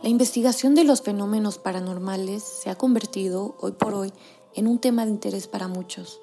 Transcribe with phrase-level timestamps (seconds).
[0.00, 4.12] La investigación de los fenómenos paranormales se ha convertido, hoy por hoy,
[4.54, 6.20] en un tema de interés para muchos,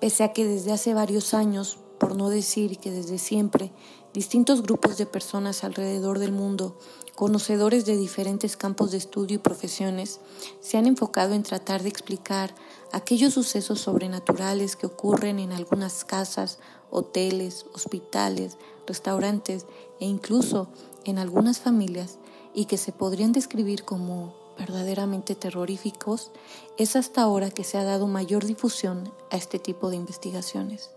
[0.00, 3.72] pese a que desde hace varios años, por no decir que desde siempre,
[4.12, 6.76] distintos grupos de personas alrededor del mundo,
[7.14, 10.20] conocedores de diferentes campos de estudio y profesiones,
[10.60, 12.54] se han enfocado en tratar de explicar
[12.92, 16.58] aquellos sucesos sobrenaturales que ocurren en algunas casas,
[16.90, 19.64] hoteles, hospitales, restaurantes
[20.00, 20.68] e incluso
[21.06, 22.18] en algunas familias
[22.56, 26.32] y que se podrían describir como verdaderamente terroríficos,
[26.78, 30.90] es hasta ahora que se ha dado mayor difusión a este tipo de investigaciones.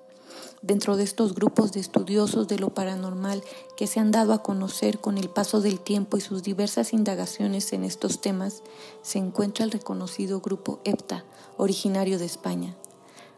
[0.61, 3.43] Dentro de estos grupos de estudiosos de lo paranormal
[3.75, 7.73] que se han dado a conocer con el paso del tiempo y sus diversas indagaciones
[7.73, 8.63] en estos temas,
[9.01, 11.25] se encuentra el reconocido grupo EPTA,
[11.57, 12.77] originario de España.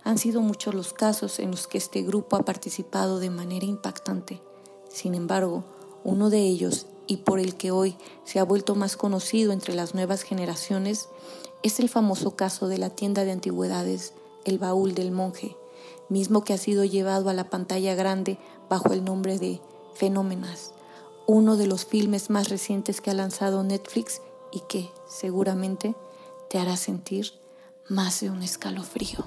[0.04, 4.42] Han sido muchos los casos en los que este grupo ha participado de manera impactante.
[4.90, 5.64] Sin embargo,
[6.04, 9.94] uno de ellos y por el que hoy se ha vuelto más conocido entre las
[9.94, 11.10] nuevas generaciones
[11.62, 14.14] es el famoso caso de la tienda de antigüedades
[14.46, 15.58] El Baúl del Monje,
[16.08, 19.60] mismo que ha sido llevado a la pantalla grande bajo el nombre de
[19.94, 20.72] Fenómenas,
[21.28, 24.22] uno de los filmes más recientes que ha lanzado Netflix
[24.54, 25.96] y que seguramente
[26.50, 27.34] te hará sentir
[27.90, 29.26] más de un escalofrío.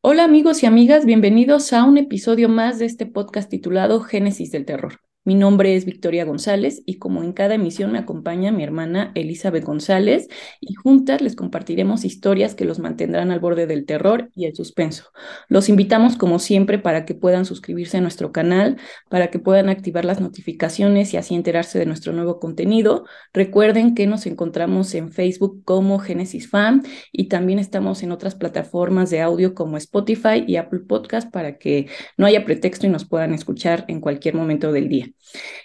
[0.00, 4.64] Hola amigos y amigas, bienvenidos a un episodio más de este podcast titulado Génesis del
[4.64, 5.00] Terror.
[5.26, 9.64] Mi nombre es Victoria González y como en cada emisión me acompaña mi hermana Elizabeth
[9.64, 10.28] González
[10.60, 15.10] y juntas les compartiremos historias que los mantendrán al borde del terror y el suspenso.
[15.48, 18.76] Los invitamos como siempre para que puedan suscribirse a nuestro canal,
[19.08, 23.04] para que puedan activar las notificaciones y así enterarse de nuestro nuevo contenido.
[23.32, 29.10] Recuerden que nos encontramos en Facebook como Genesis Fan y también estamos en otras plataformas
[29.10, 33.34] de audio como Spotify y Apple Podcast para que no haya pretexto y nos puedan
[33.34, 35.15] escuchar en cualquier momento del día.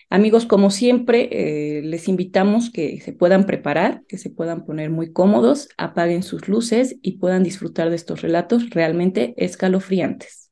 [0.10, 5.14] Amigos, como siempre, eh, les invitamos que se puedan preparar, que se puedan poner muy
[5.14, 10.52] cómodos, apaguen sus luces y puedan disfrutar de estos relatos realmente escalofriantes.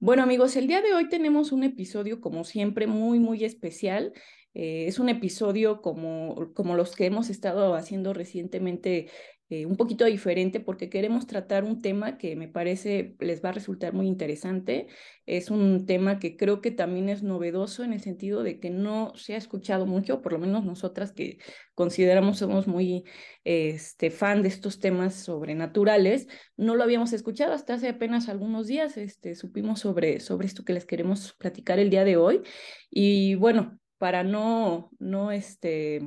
[0.00, 4.12] Bueno amigos, el día de hoy tenemos un episodio como siempre muy, muy especial.
[4.54, 9.10] Eh, es un episodio como, como los que hemos estado haciendo recientemente
[9.50, 13.52] eh, un poquito diferente porque queremos tratar un tema que me parece les va a
[13.52, 14.88] resultar muy interesante.
[15.24, 19.12] Es un tema que creo que también es novedoso en el sentido de que no
[19.16, 21.38] se ha escuchado mucho, por lo menos nosotras que
[21.74, 23.04] consideramos somos muy
[23.44, 28.96] este, fan de estos temas sobrenaturales, no lo habíamos escuchado hasta hace apenas algunos días.
[28.98, 32.42] Este, supimos sobre, sobre esto que les queremos platicar el día de hoy.
[32.90, 36.00] Y bueno, para no, no, este,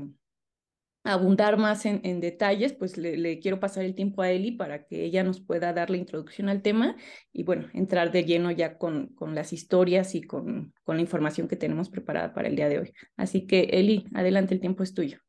[1.04, 5.24] abundar más en, detalles, pues le, quiero pasar el tiempo a Eli para que ella
[5.24, 6.96] nos pueda dar la introducción al tema
[7.34, 11.48] y bueno, entrar de lleno ya con, con las historias y con, con la información
[11.48, 12.94] que tenemos preparada para el día de hoy.
[13.18, 15.20] Así que Eli, adelante, el tiempo es tuyo.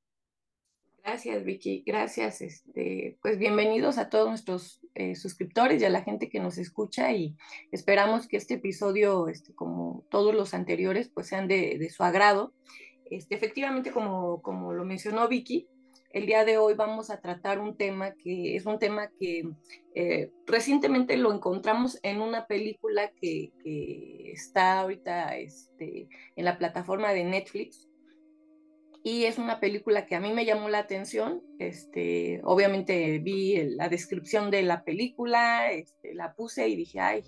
[1.03, 1.83] Gracias, Vicky.
[1.85, 2.43] Gracias.
[2.43, 7.13] Este, pues bienvenidos a todos nuestros eh, suscriptores y a la gente que nos escucha
[7.13, 7.35] y
[7.73, 12.53] esperamos que este episodio, este, como todos los anteriores, pues sean de su agrado
[13.11, 15.69] este, efectivamente, como, como lo mencionó Vicky,
[16.13, 19.49] el día de hoy vamos a tratar un tema que es un tema que
[19.95, 23.51] eh, recientemente lo encontramos en una película que,
[24.33, 27.89] está ahorita este, en la plataforma de Netflix.
[29.05, 31.43] Y es una película que a mí me llamó la atención.
[31.59, 37.25] Este, obviamente vi la descripción de la película, este, la puse y dije, ay,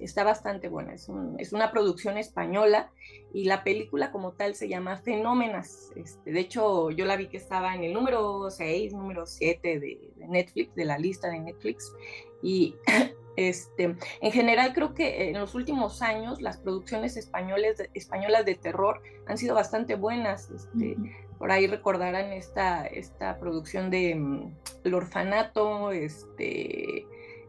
[0.00, 0.94] está bastante buena.
[0.94, 1.08] Es,
[1.38, 2.90] es, una producción española
[3.32, 5.90] y la película como tal se llama Fenómenas.
[5.96, 10.10] Este, de hecho, yo la vi que estaba en el número 6, número 7 de,
[10.28, 11.92] Netflix, de la lista de Netflix.
[12.42, 12.76] Y
[13.36, 19.02] este, en general creo que en los últimos años las producciones españoles, españolas de terror
[19.26, 20.50] han sido bastante buenas.
[20.50, 20.96] Este,
[21.38, 24.54] Por ahí recordarán esta, esta producción de mm,
[24.84, 27.06] El Orfanato, este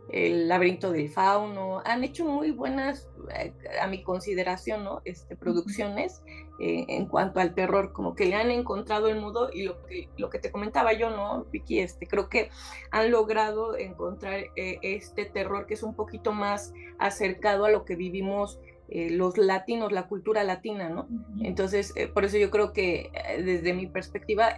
[0.09, 5.01] el laberinto del fauno, han hecho muy buenas, eh, a mi consideración, ¿no?
[5.05, 6.21] Este, producciones
[6.59, 10.09] eh, en cuanto al terror, como que le han encontrado el modo y lo que,
[10.17, 11.79] lo que te comentaba yo, ¿no, Vicky?
[11.79, 12.49] Este, creo que
[12.91, 17.95] han logrado encontrar eh, este terror que es un poquito más acercado a lo que
[17.95, 18.59] vivimos
[18.89, 21.09] eh, los latinos, la cultura latina, ¿no?
[21.41, 24.55] Entonces, eh, por eso yo creo que eh, desde mi perspectiva,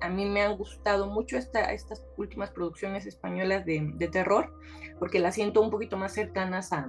[0.00, 4.52] a mí me han gustado mucho esta, estas últimas producciones españolas de, de, terror,
[4.98, 6.88] porque las siento un poquito más cercanas a,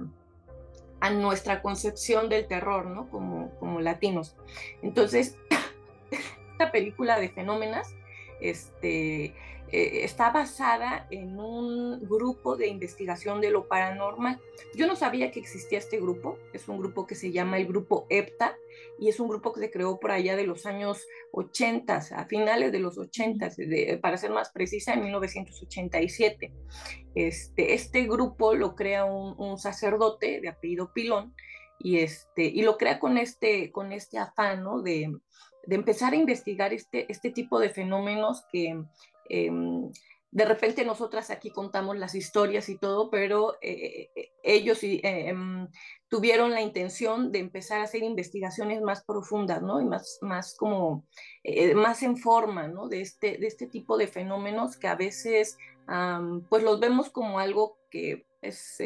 [1.00, 3.08] a nuestra concepción del terror, ¿no?
[3.10, 4.36] Como, como latinos.
[4.82, 5.36] Entonces,
[6.10, 7.94] esta película de fenómenas,
[8.40, 9.34] este,
[9.72, 14.40] eh, está basada en un grupo de investigación de lo paranormal.
[14.74, 18.06] Yo no sabía que existía este grupo, es un grupo que se llama el grupo
[18.10, 18.56] EPTA
[18.98, 22.72] y es un grupo que se creó por allá de los años 80, a finales
[22.72, 23.50] de los 80,
[24.00, 26.52] para ser más precisa, en 1987.
[27.14, 31.34] Este, este grupo lo crea un, sacerdote de apellido Pilón
[31.78, 35.12] y, este, y lo crea con este, con este afán de,
[35.66, 38.82] de empezar a investigar este, este tipo de fenómenos que
[39.30, 39.90] Em,
[40.32, 45.66] de repente nosotras aquí contamos las historias y todo, pero eh, eh, ellos em,
[46.08, 49.80] tuvieron la intención de empezar a hacer investigaciones más profundas, ¿no?
[49.80, 51.04] Y más, más como,
[51.42, 52.88] eh, más en forma, ¿no?
[52.88, 55.56] De este, de este tipo de fenómenos que a veces,
[56.48, 58.78] pues los vemos como algo que es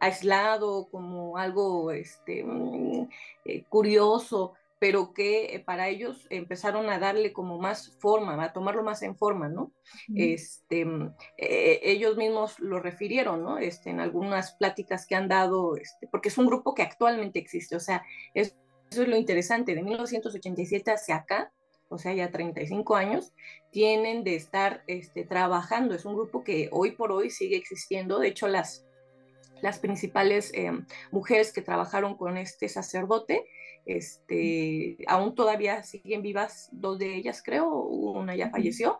[0.00, 3.08] aislado, como algo este, mm,
[3.68, 9.02] curioso, pero que eh, para ellos empezaron a darle como más forma, a tomarlo más
[9.02, 9.72] en forma, ¿no?
[10.14, 13.58] este, mm, eh, ellos mismos lo refirieron, ¿no?
[13.58, 17.76] Este, en algunas pláticas que han dado, este, porque es un grupo que actualmente existe,
[17.76, 18.04] o sea,
[18.34, 18.54] eso
[18.90, 21.52] es lo interesante, de 1987 hacia acá,
[21.88, 23.32] o sea, ya 35 años,
[23.70, 25.94] tienen de estar este, trabajando.
[25.94, 28.18] Es un grupo que hoy por hoy sigue existiendo.
[28.18, 28.86] De hecho, las,
[29.62, 33.44] las principales em, mujeres que trabajaron con este sacerdote
[33.88, 38.98] este, aún todavía siguen vivas dos de ellas, creo, una ya falleció.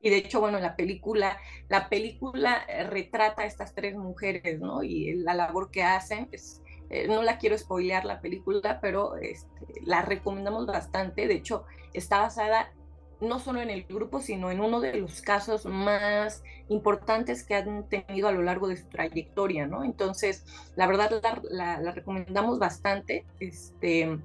[0.00, 1.36] Y de hecho, bueno, la película,
[1.68, 4.84] la película eh, retrata a estas tres mujeres, ¿no?
[4.84, 9.66] Y la labor que hacen, es, eh, no la quiero spoilear la película, pero este,
[9.84, 11.26] la recomendamos bastante.
[11.26, 12.72] De hecho, está basada
[13.20, 17.88] no solo en el grupo, sino en uno de los casos más importantes que han
[17.88, 19.84] tenido a lo largo de su trayectoria, ¿no?
[19.84, 20.44] Entonces,
[20.76, 21.10] la verdad
[21.50, 24.18] la, recomendamos bastante, este,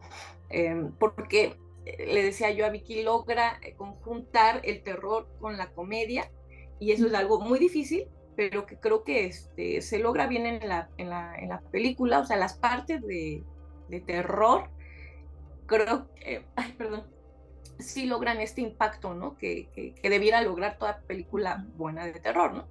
[0.49, 5.71] em, porque eh, le decía yo a Vicky, logra eh, conjuntar el terror con la
[5.71, 6.31] comedia,
[6.79, 10.67] y eso es algo muy difícil, pero que creo que este, se logra bien en
[10.67, 13.43] la, en la, película, o sea, las partes de,
[13.89, 14.69] de terror,
[15.65, 17.14] creo que, ay, perdón,
[17.79, 19.37] sí logran este impacto, ¿no?
[19.37, 22.67] Que, que, debiera lograr toda película buena de terror, ¿no?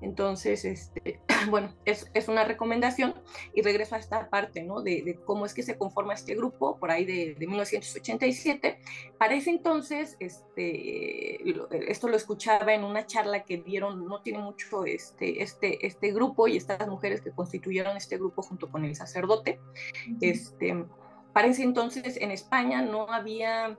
[0.00, 1.20] Entonces, este,
[1.50, 3.14] bueno, es, es, una recomendación
[3.54, 4.80] y regreso a esta parte, ¿no?
[4.80, 8.78] De, cómo es que se conforma este grupo, por ahí de, de 1987.
[9.18, 11.42] Para ese entonces, este,
[11.90, 16.46] esto lo escuchaba en una charla que dieron, no tiene mucho, este, este, este grupo
[16.46, 19.60] y estas mujeres que constituyeron este grupo junto con el sacerdote.
[20.20, 20.84] Este,
[21.32, 23.78] para ese entonces en España no había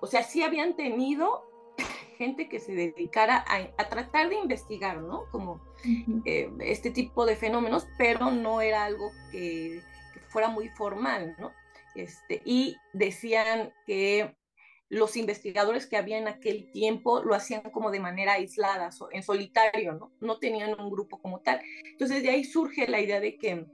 [0.00, 1.44] o sea, sí habían tenido
[2.18, 5.24] gente que se dedicara a, tratar de investigar, ¿no?
[5.30, 5.60] Como
[6.24, 9.82] eh, este tipo de fenómenos, pero no era algo que,
[10.28, 11.52] fuera muy formal, ¿no?
[11.94, 14.36] Este, y decían que
[14.88, 19.94] los investigadores que había en aquel tiempo lo hacían como de manera aislada, en solitario,
[19.94, 20.12] ¿no?
[20.20, 21.60] No tenían un grupo como tal.
[21.84, 23.66] Entonces de ahí surge la idea de que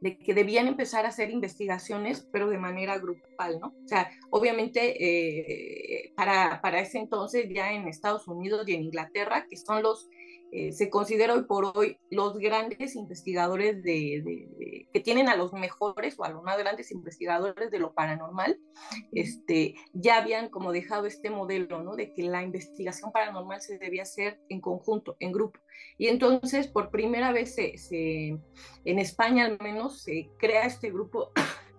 [0.00, 3.68] de que debían empezar a hacer investigaciones, pero de manera grupal, ¿no?
[3.84, 9.46] O sea, obviamente eh, para, para ese entonces ya en Estados Unidos y en Inglaterra,
[9.48, 10.08] que son los
[10.50, 16.18] eh, se considera hoy por hoy los grandes investigadores de, que tienen a los mejores
[16.18, 18.58] o a los más grandes investigadores de lo paranormal,
[19.12, 21.96] este, ya habían como dejado este modelo, ¿no?
[21.96, 25.60] De que la investigación paranormal se debía hacer en conjunto, en grupo.
[25.98, 28.28] Y entonces, por primera vez, se,
[28.84, 31.30] en España al menos, se crea este grupo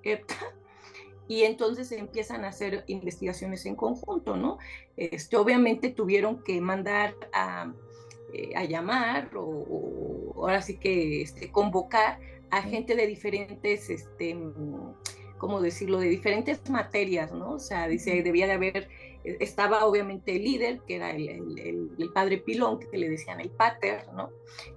[1.27, 4.59] y entonces empiezan a hacer investigaciones en conjunto, ¿no?
[4.95, 7.73] Este, obviamente tuvieron que mandar a
[8.33, 12.19] eh, a llamar o, ahora sí que este, convocar
[12.51, 14.37] a gente de diferentes, este,
[15.37, 17.53] ¿cómo decirlo?, de diferentes materias, ¿no?
[17.53, 18.89] O sea, dice, debía de haber,
[19.23, 24.07] eh, estaba obviamente el líder, que era el, padre Pilón, que le decían el pater,
[24.13, 24.29] ¿no?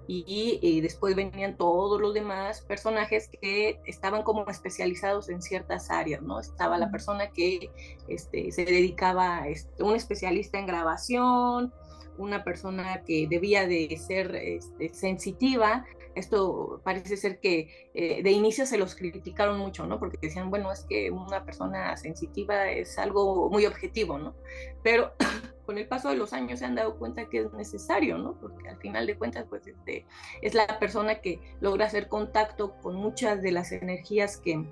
[0.07, 6.41] Y, después venían todos los demás personajes que estaban como especializados en ciertas áreas, ¿no?
[6.41, 7.71] Estaba la persona que
[8.09, 11.73] este, se dedicaba, este, un especialista en grabación,
[12.19, 15.85] una persona que debía de ser este, sensitiva.
[16.15, 19.99] Esto parece ser que eh, de inicio se los criticaron mucho, ¿no?
[19.99, 24.35] Porque decían, bueno, es que una persona sensitiva es algo muy objetivo, ¿no?
[24.83, 25.13] Pero
[25.67, 28.39] con el paso de los años se han dado cuenta que es necesario, ¿no?
[28.39, 30.07] Porque al final de cuentas, pues este,
[30.43, 34.65] es la persona que logra hacer contacto con muchas de las energías que,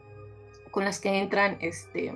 [0.70, 2.14] con las que entran este,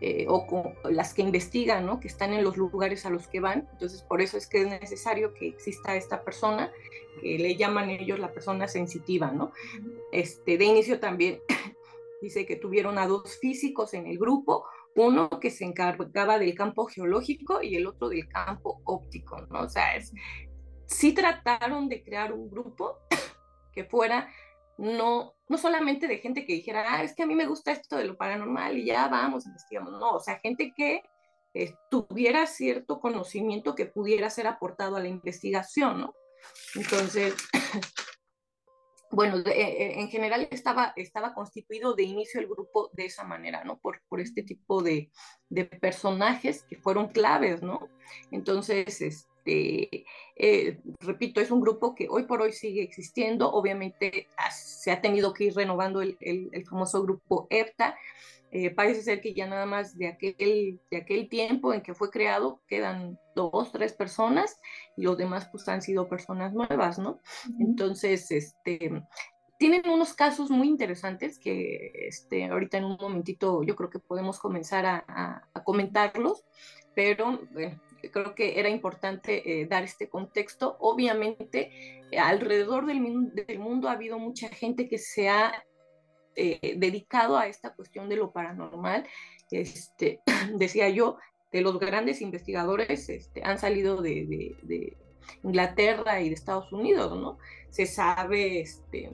[0.00, 2.00] eh, o con las que investigan, ¿no?
[2.00, 3.68] que están en los lugares a los que van.
[3.72, 6.72] Entonces, por eso es que es necesario que exista esta persona,
[7.20, 9.30] que le llaman ellos la persona sensitiva.
[9.30, 9.52] ¿no?
[10.12, 11.40] Este, de inicio también
[12.22, 16.86] dice que tuvieron a dos físicos en el grupo, uno que se encargaba del campo
[16.86, 19.62] geológico y el otro del campo óptico, ¿no?
[19.62, 20.12] O sea, es,
[20.86, 22.98] sí trataron de crear un grupo
[23.72, 24.28] que fuera
[24.78, 27.96] no, no solamente de gente que dijera, ah, es que a mí me gusta esto
[27.96, 31.02] de lo paranormal y ya vamos, investigamos, no, o sea, gente que
[31.54, 36.14] eh, tuviera cierto conocimiento que pudiera ser aportado a la investigación, ¿no?
[36.74, 37.34] Entonces,
[39.12, 43.62] bueno, eh, eh, en general estaba, estaba constituido de inicio el grupo de esa manera,
[43.62, 43.78] ¿no?
[43.78, 45.12] Por, por este tipo de,
[45.48, 47.88] de personajes que fueron claves, ¿no?
[48.32, 54.90] Entonces, este, eh, repito, es un grupo que hoy por hoy sigue existiendo, obviamente se
[54.90, 57.96] ha tenido que ir renovando el, el, el famoso grupo EPTA,
[58.56, 62.12] eh, parece ser que ya nada más de aquel, de aquel tiempo en que fue
[62.12, 64.60] creado quedan dos, tres personas
[64.96, 67.18] y los demás pues han sido personas nuevas, ¿no?
[67.58, 69.02] Entonces, este,
[69.58, 74.38] tienen unos casos muy interesantes que este, ahorita en un momentito yo creo que podemos
[74.38, 76.44] comenzar a, comentarlos,
[76.94, 77.40] pero
[78.10, 80.76] creo que era importante eh, dar este contexto.
[80.80, 85.64] Obviamente, alrededor del, del, mundo ha habido mucha gente que se ha
[86.36, 89.06] eh, dedicado a esta cuestión de lo paranormal.
[89.50, 90.20] Este,
[90.54, 91.18] decía yo,
[91.52, 94.96] de los grandes investigadores este, han salido de,
[95.42, 97.38] Inglaterra y de Estados Unidos, ¿no?
[97.70, 99.10] Se sabe, este,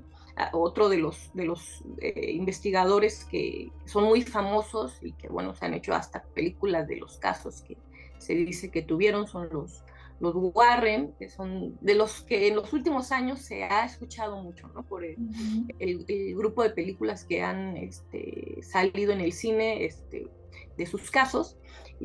[0.53, 5.67] otro de los, de los eh, investigadores que son muy famosos y que, bueno, se
[5.67, 7.77] han hecho hasta películas de los casos que
[8.21, 9.83] se dice que tuvieron, son los,
[10.21, 14.69] los Warren, que son de los que en los últimos años se ha escuchado mucho,
[14.69, 14.83] ¿no?
[14.83, 20.29] Por el, grupo de películas que han este, salido en el cine este,
[20.77, 21.57] de sus casos.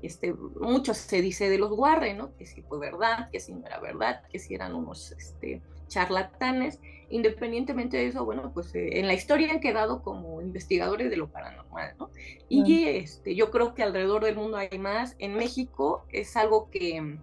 [0.01, 2.35] Este, mucho se dice de los Warren, ¿no?
[2.37, 6.79] Que si fue verdad, que si no era verdad, que si eran unos este, charlatanes.
[7.09, 11.27] Independientemente de eso, bueno, pues eh, en la historia han quedado como investigadores de lo
[11.27, 12.09] paranormal, ¿no?
[12.49, 15.15] Y este, yo creo que alrededor del mundo hay más.
[15.19, 17.19] En México es algo que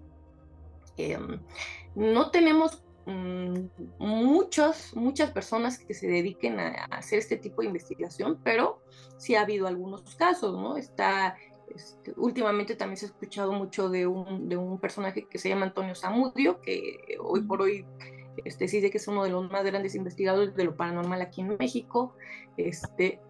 [0.96, 1.40] Em,
[1.94, 3.66] no tenemos mm,
[3.98, 8.82] muchos, muchas personas que se dediquen a, hacer este tipo de investigación, pero
[9.18, 10.76] sí ha habido algunos casos, ¿no?
[10.76, 11.36] Está,
[11.74, 15.66] este, últimamente también se ha escuchado mucho de un, de un personaje que se llama
[15.66, 17.86] Antonio Zamudio, que hoy por hoy
[18.44, 21.42] este, sí sé que es uno de los más grandes investigadores de lo paranormal aquí
[21.42, 22.14] en México.
[22.56, 23.20] Este,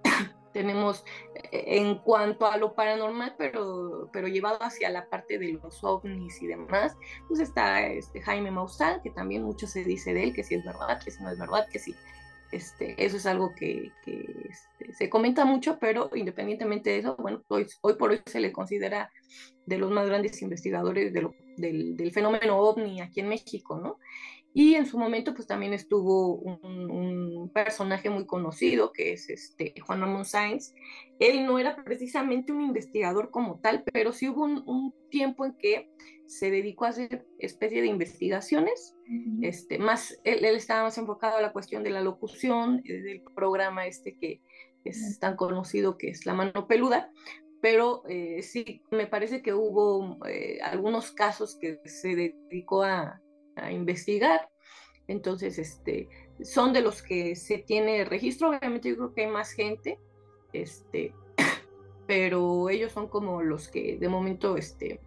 [0.53, 1.05] tenemos
[1.51, 6.41] eh, en cuanto a lo paranormal, pero, pero llevado hacia la parte de los ovnis
[6.43, 6.97] y demás,
[7.29, 10.65] pues está este Jaime Maussan, que también mucho se dice de él, que si es
[10.65, 11.95] verdad, que si no es verdad, que sí.
[12.53, 17.43] Este, eso es algo que, que este, se comenta mucho, pero independientemente de eso, bueno,
[17.49, 19.11] hoy, hoy, por hoy se le considera
[19.65, 21.31] de los más grandes investigadores del,
[21.97, 23.99] del, fenómeno ovni aquí en México, ¿no?
[24.55, 30.01] Y en su momento, pues también estuvo un, personaje muy conocido, que es este, Juan
[30.01, 30.75] Ramón Sáenz.
[31.19, 35.91] Él no era precisamente un investigador como tal, pero sí hubo un, tiempo en que
[36.27, 38.97] se dedicó a hacer especie de investigaciones.
[39.43, 43.87] este, más, él, estaba más enfocado a la cuestión de la locución, eh, del programa
[43.87, 44.41] este que
[44.85, 47.13] es tan conocido que es La Mano Peluda,
[47.63, 53.23] pero eh, sí, me parece que hubo eh, algunos casos que se dedicó a,
[53.57, 54.49] a investigar.
[55.09, 56.09] Entonces, este,
[56.43, 58.51] son de los que se tiene registro.
[58.51, 59.99] Obviamente yo creo que hay más gente,
[60.53, 61.15] este,
[62.07, 65.01] pero ellos son como los que de momento este,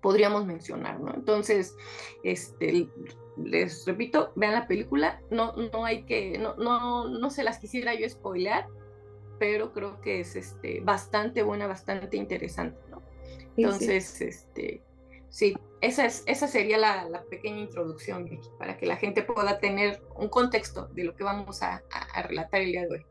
[0.00, 1.14] podríamos mencionar, ¿no?
[1.14, 1.76] Entonces,
[2.22, 2.88] este,
[3.36, 7.94] les repito, vean la película, no, no hay que, no, no, no se las quisiera
[7.94, 8.66] yo spoilear,
[9.38, 13.02] pero creo que es este, bastante buena, bastante interesante, ¿no?
[13.56, 14.82] Entonces, este,
[15.28, 15.54] sí,
[15.84, 20.88] esa, es, esa sería la, pequeña introducción, para que la gente pueda tener un contexto
[20.88, 21.82] de lo que vamos a,
[22.26, 23.04] relatar el día de hoy.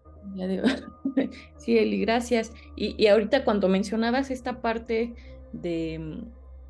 [1.58, 2.53] Sí, Eli, gracias.
[2.75, 5.13] Y, ahorita cuando mencionabas esta parte
[5.51, 6.24] de,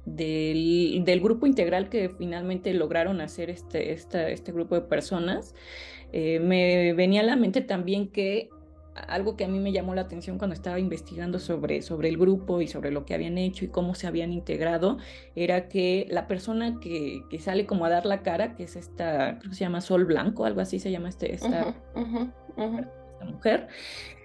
[0.05, 5.55] del, grupo integral que finalmente lograron hacer este, este grupo de personas,
[6.11, 8.49] eh, me venía a la mente también que
[8.95, 12.61] algo que a mí me llamó la atención cuando estaba investigando sobre, sobre el grupo
[12.61, 14.97] y sobre lo que habían hecho y cómo se habían integrado,
[15.35, 19.39] era que la persona que, que sale como a dar la cara, que es esta,
[19.39, 21.75] creo que se llama Sol Blanco, algo así se llama este, esta,
[23.25, 23.67] mujer,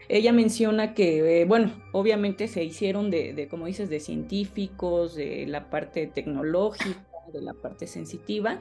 [0.08, 5.46] ella menciona que, eh, bueno, obviamente se hicieron de, de, como dices, de científicos, de
[5.46, 8.60] la parte tecnológica, de la parte sensitiva,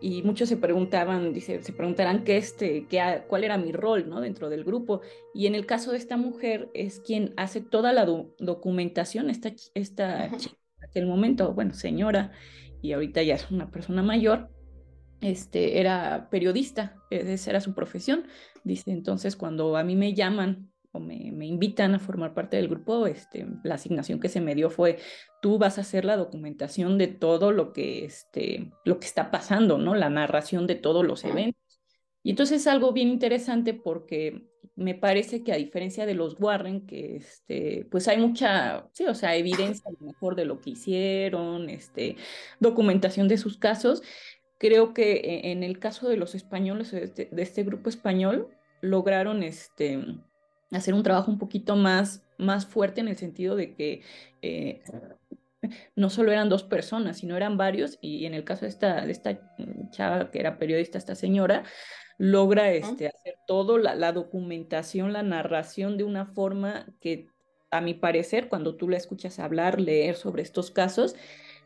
[0.00, 4.20] y muchos se preguntaban, dice, se preguntarán qué este, qué, cuál era mi rol, ¿no?
[4.20, 5.02] Dentro del grupo.
[5.34, 8.06] Y en el caso de esta mujer es quien hace toda la
[8.38, 12.32] documentación, esta, esta chica, en aquel momento, bueno, señora,
[12.80, 14.48] y ahorita ya es una persona mayor,
[15.20, 18.24] este, era periodista, esa era su profesión.
[18.64, 22.68] Dice, entonces cuando a mí me llaman o me, me, invitan a formar parte del
[22.68, 24.98] grupo, este, la asignación que se me dio fue,
[25.40, 29.78] tú vas a hacer la documentación de todo lo que, este, lo que está pasando,
[29.78, 29.94] ¿no?
[29.94, 31.60] La narración de todos los eventos.
[32.22, 36.86] Y entonces es algo bien interesante porque me parece que a diferencia de los Warren,
[36.86, 40.70] que este, pues hay mucha, sí, o sea, evidencia a lo mejor de lo que
[40.70, 42.16] hicieron, este,
[42.60, 44.02] documentación de sus casos,
[44.58, 48.48] creo que e, en el caso de los españoles, de este, de este grupo español,
[48.80, 50.02] lograron este,
[50.72, 54.02] hacer un trabajo un poquito más, más fuerte en el sentido de que
[54.42, 54.82] eh,
[55.96, 59.12] no solo eran dos personas, sino eran varios, y en el caso de esta, de
[59.12, 59.40] esta
[59.90, 61.64] chava que era periodista, esta señora,
[62.18, 67.28] logra este, hacer todo, la, la, documentación, la narración de una forma que,
[67.70, 71.14] a mi parecer, cuando tú la escuchas hablar, leer sobre estos casos,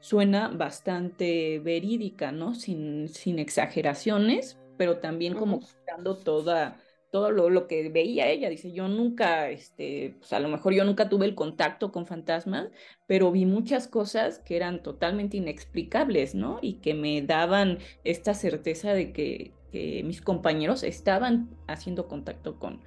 [0.00, 2.54] suena bastante verídica, ¿no?
[2.54, 6.78] Sin, sin exageraciones, pero también como dando toda
[7.14, 8.50] todo lo, lo, que veía ella.
[8.50, 12.70] Dice, yo nunca, este, pues a lo mejor yo nunca tuve el contacto con fantasmas,
[13.06, 16.58] pero vi muchas cosas que eran totalmente inexplicables, ¿no?
[16.60, 22.80] Y que me daban esta certeza de que, que mis compañeros estaban haciendo contacto con,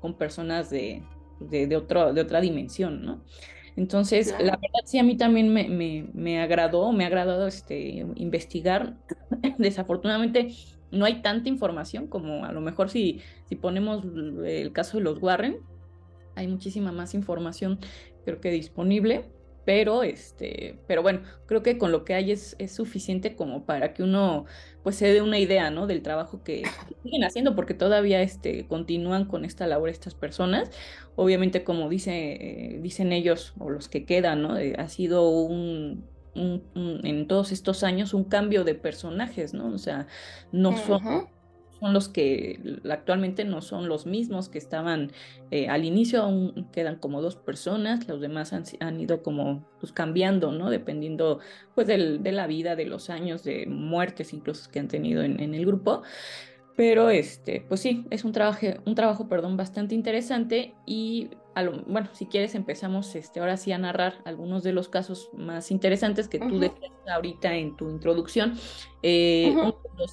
[0.00, 1.02] con personas de,
[1.40, 3.22] de, de, otro, de otra dimensión, ¿no?
[3.76, 4.46] Entonces, claro.
[4.46, 8.96] la verdad sí a mí también me, me, me agradó, me ha agradado este, investigar.
[9.58, 10.54] Desafortunadamente,
[10.94, 14.04] no hay tanta información como a lo mejor si, si ponemos
[14.44, 15.58] el caso de los Warren,
[16.36, 17.78] hay muchísima más información
[18.24, 19.26] creo que disponible,
[19.64, 23.94] pero este, pero bueno, creo que con lo que hay es, es suficiente como para
[23.94, 24.44] que uno
[24.82, 25.86] pues se dé una idea, ¿no?
[25.86, 30.70] Del trabajo que, que siguen haciendo, porque todavía este, continúan con esta labor estas personas.
[31.16, 32.32] Obviamente, como dice,
[32.74, 34.58] eh, dicen ellos, o los que quedan, ¿no?
[34.58, 39.72] Eh, ha sido un, un, un, en todos estos años un cambio de personajes, ¿no?
[39.72, 40.06] O sea,
[40.52, 40.86] no uh -huh.
[40.86, 41.28] son,
[41.80, 45.12] son, los que actualmente no son los mismos que estaban
[45.50, 49.92] eh, al inicio, aún quedan como dos personas, los demás han, han ido como pues,
[49.92, 50.70] cambiando, ¿no?
[50.70, 51.40] Dependiendo
[51.74, 55.40] pues del, de la vida, de los años, de muertes incluso que han tenido en,
[55.40, 56.02] en el grupo.
[56.76, 61.30] Pero este, pues sí, es un trabajo, un trabajo, perdón, bastante interesante y
[61.62, 65.70] lo, bueno, si quieres empezamos este, ahora sí a narrar algunos de los casos más
[65.70, 66.48] interesantes que uh -huh.
[66.48, 68.58] tú decías ahorita en tu introducción.
[69.02, 69.62] Eh, uh -huh.
[69.62, 70.06] uno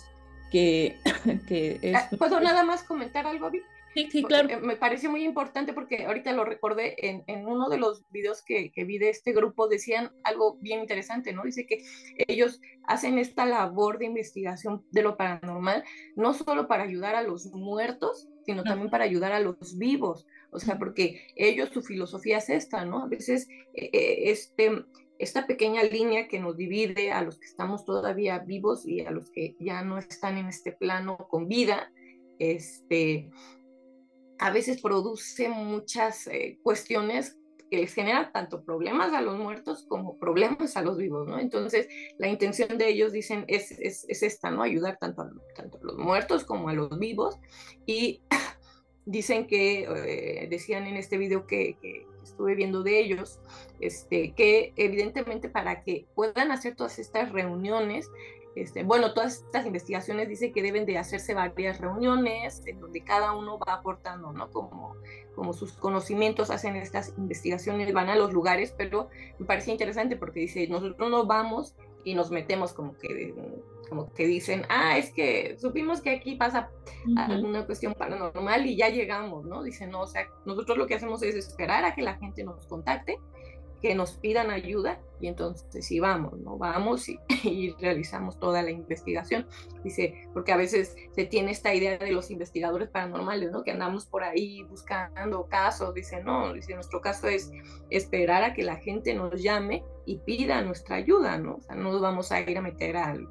[0.51, 0.97] que,
[1.47, 1.95] que es...
[1.95, 3.63] Ah, ¿Puedo nada más comentar algo, Vic?
[3.93, 4.47] Sí, sí, claro.
[4.47, 8.41] Porque me parece muy importante porque ahorita lo recordé en, en uno de los videos
[8.41, 11.43] que, que, vi de este grupo, decían algo bien interesante, ¿no?
[11.43, 11.83] Dice que
[12.27, 15.83] ellos hacen esta labor de investigación de lo paranormal,
[16.15, 20.25] no solo para ayudar a los muertos, sino también para ayudar a los vivos.
[20.51, 23.03] O sea, porque ellos, su filosofía es esta, ¿no?
[23.03, 24.85] A veces eh, este,
[25.17, 29.29] esta pequeña línea que nos divide a los que estamos todavía vivos y a los
[29.31, 31.91] que ya no están en este plano con vida,
[32.39, 33.29] este
[34.39, 37.37] a veces produce muchas eh, cuestiones
[37.69, 41.39] que les generan tanto problemas a los muertos como problemas a los vivos, ¿no?
[41.39, 41.87] Entonces,
[42.17, 44.63] la intención de ellos, dicen, es, es, es esta, ¿no?
[44.63, 45.29] Ayudar tanto a,
[45.81, 47.37] los muertos como a los vivos.
[47.85, 48.23] Y
[49.05, 53.39] dicen que, eh, decían en este video que, que, estuve viendo de ellos,
[53.79, 58.11] este, que evidentemente para que puedan hacer todas estas reuniones,
[58.55, 63.33] este, bueno, todas estas investigaciones dice que deben de hacerse varias reuniones en donde cada
[63.33, 64.51] uno va aportando, ¿no?
[64.51, 64.95] Como,
[65.35, 69.09] como sus conocimientos, hacen estas investigaciones, van a los lugares, pero
[69.39, 73.33] me parece interesante porque dice, nosotros no vamos y nos metemos como que,
[73.91, 76.69] como que dicen, ah, es que supimos que aquí pasa
[77.05, 77.29] uh -huh.
[77.29, 79.63] alguna cuestión paranormal y ya llegamos, ¿no?
[79.63, 82.65] Dicen, no, o sea, nosotros lo que hacemos es esperar a que la gente nos
[82.67, 83.19] contacte
[83.81, 86.57] que nos pidan ayuda y entonces sí vamos, ¿no?
[86.57, 89.47] Vamos y, y, realizamos toda la investigación.
[89.83, 93.63] Dice, porque a veces se tiene esta idea de los investigadores paranormales, ¿no?
[93.63, 95.93] Que andamos por ahí buscando casos.
[95.93, 97.51] Dice, no, dice, nuestro caso es
[97.89, 101.55] esperar a que la gente nos llame y pida nuestra ayuda, ¿no?
[101.55, 103.27] O sea, no vamos a ir a meter al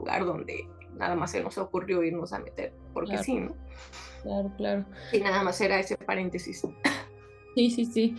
[0.00, 3.24] lugar donde nada más se nos ocurrió irnos a meter, porque claro.
[3.24, 3.56] sí, ¿no?
[4.22, 4.84] Claro, claro.
[5.12, 6.62] Y nada más era ese paréntesis.
[7.54, 8.16] Sí, sí, sí.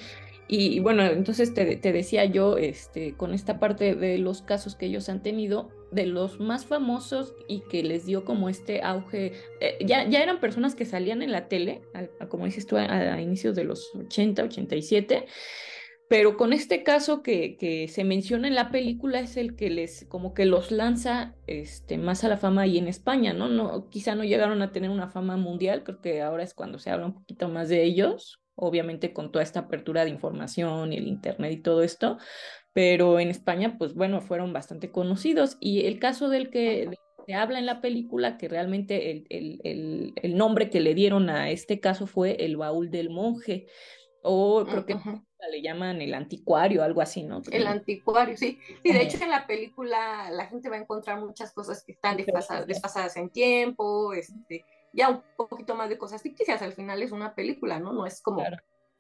[0.48, 4.76] Y, y, bueno, entonces te, te, decía yo, este, con esta parte de los casos
[4.76, 9.34] que ellos han tenido, de los más famosos y que les dio como este auge,
[9.60, 12.78] eh, ya, ya eran personas que salían en la tele, a, a, como dices tú,
[12.78, 15.26] a, a, inicios de los 80, 87,
[16.12, 20.06] pero con este caso que, que, se menciona en la película es el que les,
[20.10, 23.48] como que los lanza este, más a la fama ahí en España, ¿no?
[23.48, 26.90] no quizá no llegaron a tener una fama mundial, creo que ahora es cuando se
[26.90, 31.08] habla un poquito más de ellos, obviamente con toda esta apertura de información y el
[31.08, 32.18] Internet y todo esto,
[32.74, 35.56] pero en España, pues bueno, fueron bastante conocidos.
[35.62, 36.90] Y el caso del que,
[37.26, 41.52] se habla en la película que realmente el, el, el, nombre que le dieron a
[41.52, 43.68] este caso fue el baúl del monje,
[44.24, 44.96] o creo que
[45.50, 47.42] le llaman el anticuario, algo así, ¿no?
[47.52, 48.60] El anticuario, sí.
[48.84, 52.18] Sí, de hecho en la película la gente va a encontrar muchas cosas que están
[52.18, 56.62] desfasadas, desfasadas en tiempo, este, ya un poquito más de cosas ficticias.
[56.62, 57.94] Al final es una película, ¿no?
[57.94, 58.44] No es como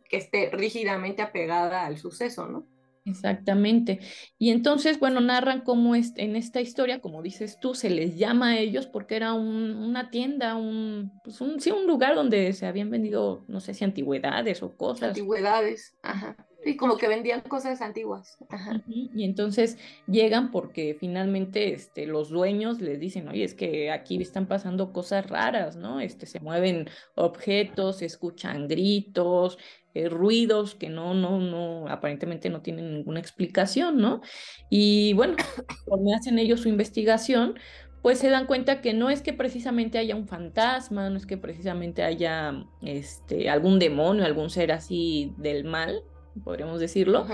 [0.09, 2.65] que esté rígidamente apegada al suceso, ¿no?
[3.05, 3.99] Exactamente.
[4.37, 8.49] Y entonces, bueno, narran cómo es, en esta historia, como dices tú, se les llama
[8.51, 12.91] a ellos porque era una tienda, un, pues un, sí, un lugar donde se habían
[12.91, 15.09] vendido, no sé si antigüedades o cosas.
[15.09, 16.35] Antigüedades, ajá.
[16.63, 18.37] Sí, como que vendían cosas antiguas.
[18.49, 18.83] Ajá.
[18.87, 24.47] Y entonces llegan porque finalmente este, los dueños les dicen, oye, es que aquí están
[24.47, 25.99] pasando cosas raras, ¿no?
[25.99, 29.57] Este, se mueven objetos, se escuchan gritos,
[29.93, 34.21] eh, ruidos que no, no, no, aparentemente no tienen ninguna explicación, ¿no?
[34.69, 35.35] Y bueno,
[35.85, 37.55] cuando hacen ellos su investigación,
[38.01, 41.37] pues se dan cuenta que no es que precisamente haya un fantasma, no es que
[41.37, 46.03] precisamente haya este, algún demonio, algún ser así del mal,
[46.43, 47.27] podríamos decirlo,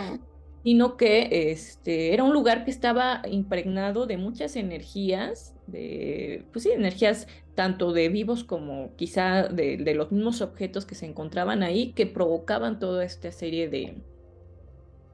[0.68, 6.72] sino que este, era un lugar que estaba impregnado de muchas energías, de, pues sí,
[6.72, 12.06] energías tanto de vivos como quizá de, los mismos objetos que se encontraban ahí, que
[12.06, 13.96] provocaban toda esta serie de,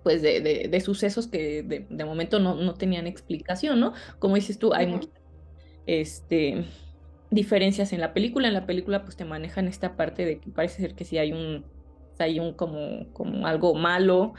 [0.01, 3.93] pues de, sucesos que de, momento no, tenían explicación, ¿no?
[4.17, 5.11] Como dices tú, hay muchas
[5.85, 6.65] este,
[7.29, 8.47] diferencias en la película.
[8.47, 11.31] En la película pues te manejan esta parte de que parece ser que sí hay
[11.31, 11.63] un,
[12.17, 14.33] hay un como, como algo malo,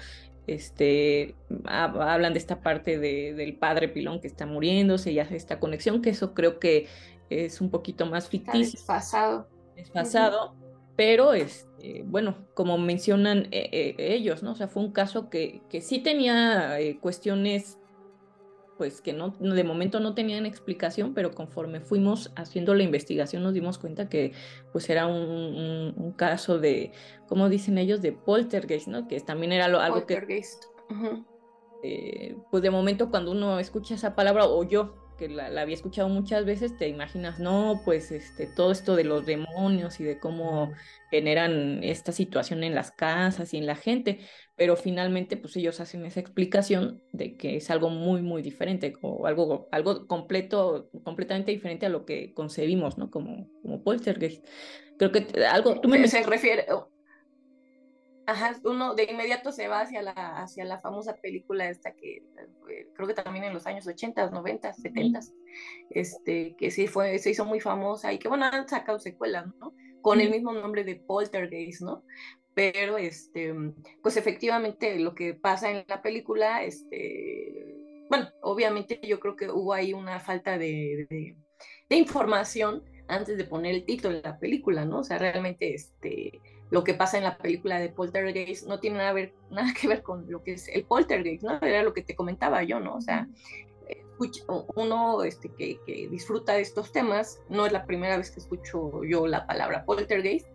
[0.46, 5.58] este, hablan de esta parte de, del padre Pilón que está muriéndose y hace esta
[5.58, 6.86] conexión, que eso creo que
[7.30, 8.80] es un poquito más ficticio.
[8.86, 10.54] pasado Desfasado,
[10.96, 14.52] pero este, bueno, como mencionan eh, eh, ellos, ¿no?
[14.52, 17.78] O sea, fue un caso que, que sí tenía eh, cuestiones
[18.76, 23.54] pues que no, de momento no tenían explicación, pero conforme fuimos haciendo la investigación nos
[23.54, 24.32] dimos cuenta que
[24.72, 26.92] pues era un, caso de,
[27.28, 29.08] como dicen ellos, de poltergeist, ¿no?
[29.08, 30.64] Que también era lo, algo poltergeist.
[31.82, 32.36] que...
[32.50, 36.44] pues de momento cuando uno escucha esa palabra, o yo que la, había escuchado muchas
[36.44, 40.72] veces, te imaginas, no, pues este, todo esto de los demonios y de cómo
[41.10, 44.20] generan esta situación en las casas y en la gente,
[44.56, 49.26] pero finalmente pues ellos hacen esa explicación de que es algo muy, muy diferente, o
[49.26, 53.10] algo, algo completo, completamente diferente a lo que concebimos, ¿no?
[53.10, 54.44] Como, como poltergeist.
[54.98, 56.06] Creo que algo, tú me...
[56.06, 56.66] Se refiere,
[58.26, 62.22] Ajá, uno de inmediato se va hacia la, hacia la famosa película esta que
[62.70, 65.20] eh, creo que también en los años 80, 90, 70,
[65.90, 69.74] este, que sí fue, se hizo muy famosa y que bueno, han sacado secuelas, ¿no?
[70.00, 72.02] Con el mismo nombre de Poltergeist, ¿no?
[72.54, 73.54] Pero este,
[74.02, 77.76] pues efectivamente lo que pasa en la película, este,
[78.08, 81.36] bueno, obviamente yo creo que hubo ahí una falta de, de,
[81.90, 85.00] de información antes de poner el título de la película, ¿no?
[85.00, 89.12] O sea, realmente este lo que pasa en la película de Poltergeist no tiene nada,
[89.12, 91.60] ver, nada que ver con lo que es el Poltergeist, ¿no?
[91.60, 92.94] Era lo que te comentaba yo, ¿no?
[92.94, 93.28] O sea,
[94.76, 99.02] uno este, que, que, disfruta de estos temas, no es la primera vez que escucho
[99.04, 100.46] yo la palabra poltergeist,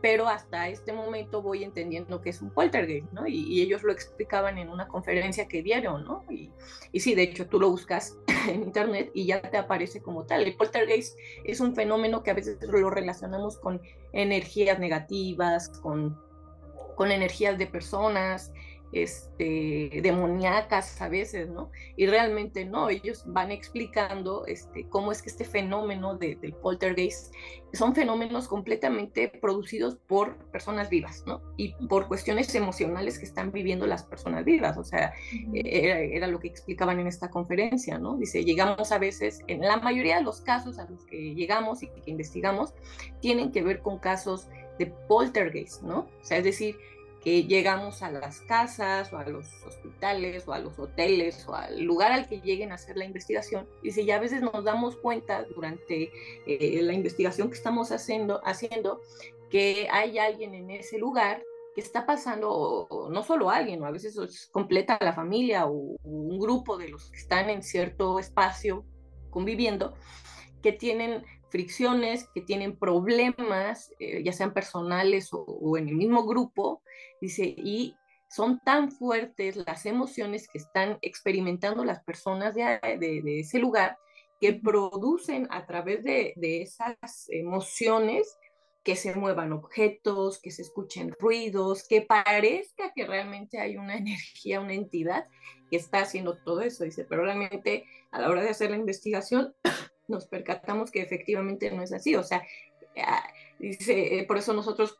[0.00, 3.26] pero hasta este momento voy entendiendo que es un poltergeist, ¿no?
[3.26, 6.24] Y, ellos lo explicaban en una conferencia que dieron, ¿no?
[6.30, 6.50] Y,
[6.98, 8.16] sí, de hecho, tú lo buscas
[8.48, 10.42] en internet y ya te aparece como tal.
[10.42, 13.80] El poltergeist es un fenómeno que a veces lo relacionamos con
[14.12, 16.16] energías negativas, con
[16.98, 18.52] energías de personas,
[18.92, 21.70] este, demoníacas a veces, ¿no?
[21.96, 27.32] Y realmente no, ellos van explicando este, cómo es que este fenómeno de, del poltergeist
[27.72, 31.40] son fenómenos completamente producidos por personas vivas, ¿no?
[31.56, 35.12] Y por cuestiones emocionales que están viviendo las personas vivas, o sea,
[35.54, 38.16] era, era lo que explicaban en esta conferencia, ¿no?
[38.16, 41.88] Dice, llegamos a veces, en la mayoría de los casos a los que llegamos y
[41.88, 42.74] que investigamos,
[43.20, 44.48] tienen que ver con casos
[44.78, 46.08] de poltergeist, ¿no?
[46.20, 46.76] O sea, es decir,
[47.22, 51.82] que llegamos a las casas o a los hospitales o a los hoteles o al
[51.82, 53.68] lugar al que lleguen a hacer la investigación.
[53.82, 56.10] y si ya a veces nos damos cuenta durante
[56.46, 59.00] eh, la investigación que estamos haciendo, haciendo
[59.50, 61.42] que hay alguien en ese lugar
[61.74, 66.38] que está pasando, no solo alguien, o a veces es completa la familia o, un
[66.38, 68.84] grupo de los que están en cierto espacio
[69.30, 69.94] conviviendo,
[70.62, 76.82] que tienen fricciones, que tienen problemas, eh, ya sean personales o, en el mismo grupo,
[77.20, 77.94] dice, y
[78.28, 83.98] son tan fuertes las emociones que están experimentando las personas de, ese lugar
[84.40, 88.38] que producen a través de, esas emociones
[88.84, 94.60] que se muevan objetos, que se escuchen ruidos, que parezca que realmente hay una energía,
[94.60, 95.26] una entidad
[95.70, 99.54] que está haciendo todo eso, dice, pero realmente a la hora de hacer la investigación
[100.10, 102.14] nos percatamos que efectivamente no es así.
[102.16, 102.42] O sea,
[103.02, 103.22] ah,
[103.58, 104.98] dice, eh, por eso nosotros,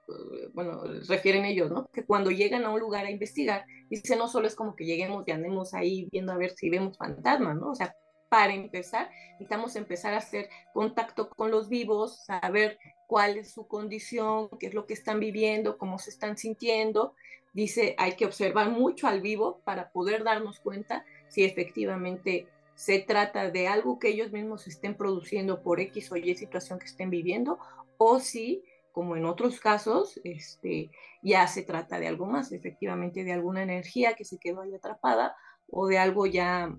[0.55, 1.89] bueno, refieren ellos, ¿no?
[1.93, 5.25] Que cuando llegan a un lugar a investigar, dice, no solo es como que lleguemos
[5.27, 7.71] y andemos ahí viendo a ver si vemos fantasmas, ¿no?
[7.71, 7.95] O sea,
[8.31, 14.49] para empezar, necesitamos empezar a hacer contacto con los vivos, saber cuál es su condición,
[14.61, 17.15] qué es lo que están viviendo, cómo se están sintiendo.
[17.53, 22.47] Dice, hay que observar mucho al vivo para poder darnos cuenta si efectivamente
[22.81, 26.87] se trata de algo que ellos mismos estén produciendo por X o Y situación que
[26.87, 27.59] estén viviendo,
[27.99, 30.91] o si, como en otros casos, este,
[31.23, 35.37] ya se trata de algo más, efectivamente de alguna energía que se quedó ahí atrapada
[35.69, 36.75] o de algo ya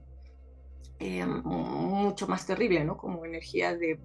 [0.97, 2.97] eh, mucho más terrible, ¿no?
[2.97, 3.99] Como energía de,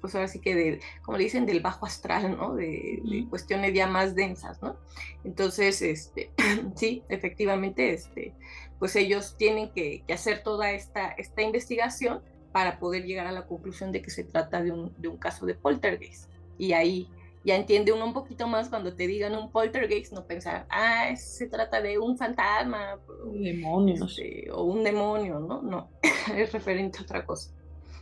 [0.00, 2.54] pues ahora sí que, de, como le dicen, del bajo astral, ¿no?
[2.54, 4.76] De, cuestiones ya más densas, ¿no?
[5.24, 6.30] Entonces, este,
[6.76, 8.34] sí, efectivamente, este,
[8.78, 13.92] pues ellos tienen que, hacer toda esta, esta investigación para poder llegar a la conclusión
[13.92, 16.30] de que se trata de un, de un caso de poltergeist.
[16.58, 17.08] Y ahí
[17.44, 21.46] ya entiende uno un poquito más cuando te digan un poltergeist, no pensar, ah, se
[21.46, 22.98] trata de un fantasma.
[23.32, 24.18] Demonios.
[24.18, 25.62] Este, o un demonio, ¿no?
[25.62, 25.90] No,
[26.36, 27.52] es referente a otra cosa.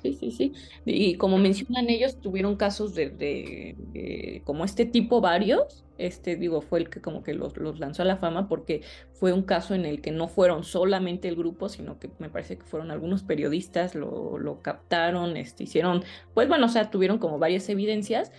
[0.02, 0.52] Sí, sí, sí.
[0.84, 5.84] Y como mencionan ellos, tuvieron casos de, como este tipo varios.
[5.98, 8.82] Este, digo, fue el que como que los, los, lanzó a la fama porque
[9.14, 12.56] fue un caso en el que no fueron solamente el grupo, sino que me parece
[12.56, 17.40] que fueron algunos periodistas, lo, lo captaron, este, hicieron, pues bueno, o sea, tuvieron como
[17.40, 18.30] varias evidencias,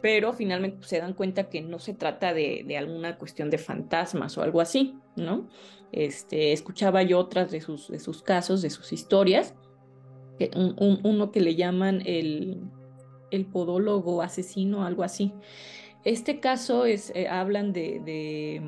[0.00, 4.38] pero finalmente pues, se dan cuenta que no se trata de, alguna cuestión de fantasmas
[4.38, 5.48] o algo así, ¿no?
[5.92, 9.54] Este, escuchaba yo otras de sus, de sus casos, de sus historias,
[10.54, 12.62] uno que le llaman el,
[13.30, 15.32] el podólogo asesino, algo así.
[16.04, 18.62] Este caso es, eh, hablan de,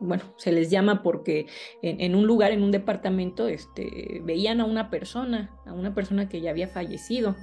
[0.00, 1.46] bueno, se les llama porque
[1.80, 6.42] en, un lugar, en un departamento, este, veían a una persona, a una persona que
[6.42, 7.36] ya había fallecido.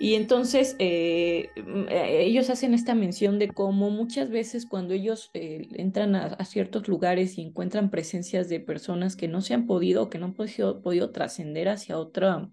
[0.00, 6.16] Y entonces eh, eh, ellos hacen esta mención de cómo muchas veces cuando ellos entran
[6.16, 10.26] a, ciertos lugares y encuentran presencias de personas que no se han podido, que no
[10.26, 12.50] han podido, podido trascender hacia otra,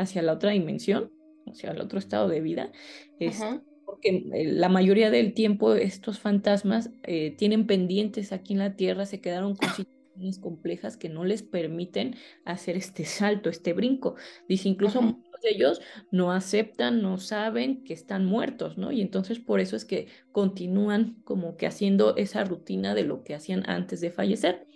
[0.00, 1.12] hacia la otra dimensión,
[1.46, 2.72] hacia el otro estado de vida,
[3.18, 3.42] es
[3.84, 6.90] porque la mayoría del tiempo estos fantasmas
[7.36, 9.68] tienen pendientes aquí en la tierra, se quedaron con
[10.40, 14.16] complejas que no les permiten hacer este salto, este brinco.
[14.48, 18.92] Dice, incluso muchos de ellos no aceptan, no saben que están muertos, ¿no?
[18.92, 23.34] Y entonces por eso es que continúan como que haciendo esa rutina de lo que
[23.34, 24.66] hacían antes de fallecer.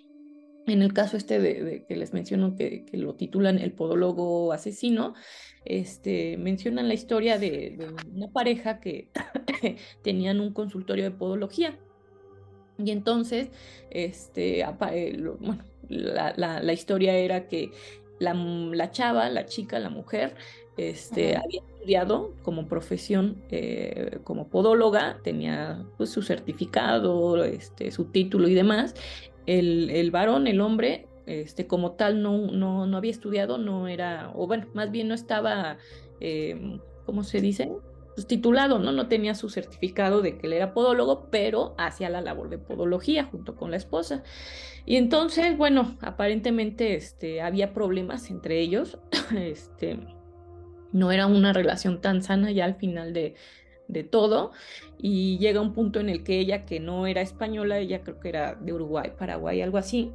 [0.66, 5.14] En el caso este de, que les menciono que, que, lo titulan el podólogo asesino,
[5.64, 9.10] este, mencionan la historia de, de una pareja que
[10.02, 11.78] tenían un consultorio de podología
[12.78, 13.50] y entonces,
[13.90, 17.70] este, eh, bueno, la, historia era que
[18.18, 20.34] la, chava, la chica, la mujer,
[20.76, 28.48] este, había estudiado como profesión eh, como podóloga, tenía pues, su certificado, este, su título
[28.48, 28.94] y demás.
[29.46, 34.30] El, el varón, el hombre, este, como tal, no, no, no había estudiado, no era,
[34.34, 35.78] o bueno, más bien no estaba,
[36.20, 37.70] eh, ¿cómo se dice?
[38.14, 38.92] pues, titulado, ¿no?
[38.92, 43.24] No tenía su certificado de que él era podólogo, pero hacía la labor de podología
[43.24, 44.22] junto con la esposa.
[44.86, 48.98] Y entonces, bueno, aparentemente este, había problemas entre ellos.
[49.36, 49.98] este,
[50.92, 53.34] no era una relación tan sana ya al final de,
[53.88, 54.52] de todo.
[54.98, 58.28] Y llega un punto en el que ella, que no era española, ella creo que
[58.28, 60.12] era de Uruguay, Paraguay, algo así,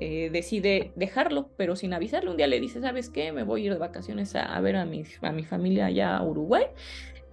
[0.00, 2.30] eh, decide dejarlo, pero sin avisarle.
[2.30, 3.32] Un día le dice, ¿sabes qué?
[3.32, 6.16] Me voy a ir de vacaciones a, a ver a mi, a mi familia allá
[6.16, 6.64] a Uruguay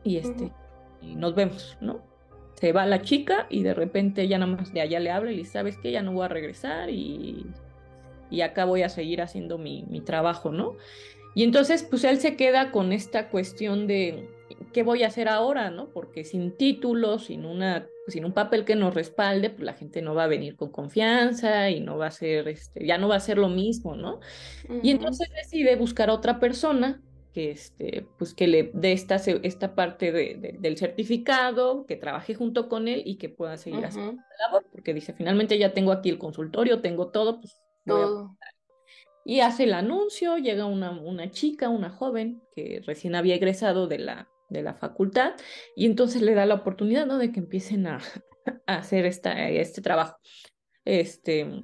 [0.04, 0.52] y este,
[1.02, 2.02] y nos vemos, ¿no?
[2.56, 5.36] Se va la chica y de repente ya nada más de allá le habla y
[5.36, 5.92] le dice, ¿sabes qué?
[5.92, 7.46] Ya no voy a regresar y,
[8.30, 10.76] y acá voy a seguir haciendo mi, mi trabajo, ¿no?
[11.36, 14.30] Y entonces, pues él se queda con esta cuestión de,
[14.74, 15.90] ¿qué voy a hacer ahora, no?
[15.90, 20.16] Porque sin título, sin una, sin un papel que nos respalde, pues la gente no
[20.16, 23.20] va a venir con confianza y no va a ser, este, ya no va a
[23.20, 24.20] ser lo mismo, ¿no?
[24.84, 27.02] Y entonces decide buscar a otra persona
[27.34, 32.70] que, este, pues que le dé esta, esta parte de, del certificado, que trabaje junto
[32.70, 36.10] con él y que pueda seguir haciendo la labor, porque dice, finalmente ya tengo aquí
[36.10, 38.36] el consultorio, tengo todo, pues todo.
[39.26, 44.00] y hace el anuncio, llega una, una chica, una joven, que recién había egresado de
[44.00, 45.34] la, de la facultad,
[45.76, 47.18] y entonces le da la oportunidad, ¿no?
[47.18, 48.00] De que empiecen a,
[48.68, 50.18] a hacer esta, este trabajo.
[50.86, 51.64] Este,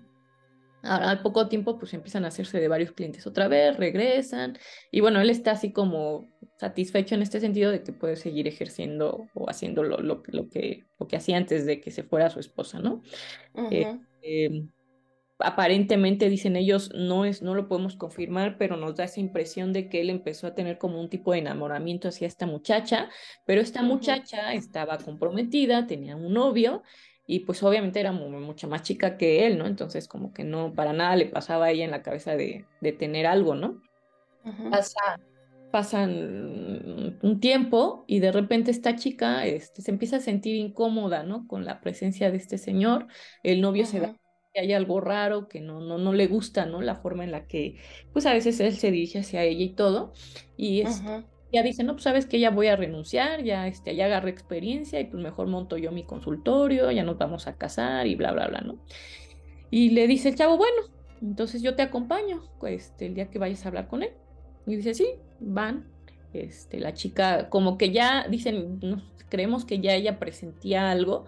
[0.85, 4.57] Ahora, al poco tiempo, pues empiezan a hacerse de varios clientes otra vez, regresan.
[4.91, 9.27] Y bueno, él está así como satisfecho en este sentido de que puede seguir ejerciendo
[9.33, 10.31] o haciendo lo, que,
[10.99, 13.01] lo que hacía antes de que se fuera su esposa, ¿no?
[13.71, 14.69] Eh, em,
[15.39, 19.89] aparentemente dicen ellos no es no lo podemos confirmar pero nos da esa impresión de
[19.89, 23.09] que él empezó a tener como un tipo de enamoramiento hacia esta muchacha
[23.45, 26.83] pero esta muchacha estaba comprometida tenía un novio
[27.27, 30.93] y pues obviamente era mucho más chica que él no entonces como que no para
[30.93, 33.81] nada le pasaba a ella en la cabeza de, de tener algo no
[34.71, 35.19] pasa.
[35.71, 41.47] Pasan un tiempo y de repente esta chica este, se empieza a sentir incómoda, ¿no?
[41.47, 43.07] Con la presencia de este señor,
[43.43, 44.15] el novio se da
[44.55, 46.81] que hay algo raro, que no, no, no le gusta, ¿no?
[46.81, 47.75] La forma en la que,
[48.13, 50.13] pues a veces él se dirige hacia ella y todo,
[50.55, 51.03] y es,
[51.51, 54.99] ya dice, no, pues sabes que ya voy a renunciar, ya, este, ya agarré experiencia
[55.01, 58.47] y pues mejor monto yo mi consultorio, ya nos vamos a casar y bla, bla,
[58.47, 58.79] bla, ¿no?
[59.71, 60.83] Y le dice el chavo, bueno,
[61.21, 64.11] entonces yo te acompaño, este, el día que vayas a hablar con él.
[64.65, 65.07] Y dice, sí,
[65.39, 65.87] van.
[66.33, 68.79] Este, la chica, como que ya dicen,
[69.29, 71.25] creemos que ya ella presentía algo,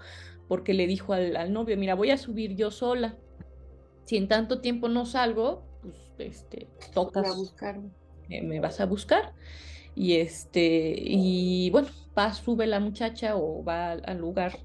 [0.48, 3.18] porque le dijo al, novio, mira, voy a subir yo sola.
[4.06, 7.28] Si en tanto tiempo no salgo, pues este, tocas.
[7.30, 7.92] A buscarme.
[8.30, 9.34] me vas a buscar.
[9.96, 14.60] Y este, y bueno, va, sube la muchacha o va al lugar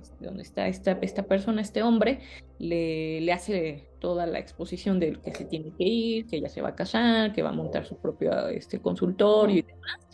[0.00, 2.20] este, donde está esta, esta persona, este hombre,
[2.58, 6.62] le, le, hace toda la exposición de que se tiene que ir, que ella se
[6.62, 10.08] va a casar, que va a montar su propio este, consultorio y demás.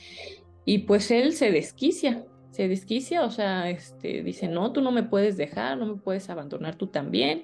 [0.65, 2.25] Y pues él se desquicia,
[2.57, 6.31] se desquicia, o sea, este, dice, no, tú no me puedes dejar, no me puedes
[6.31, 7.43] abandonar tú también.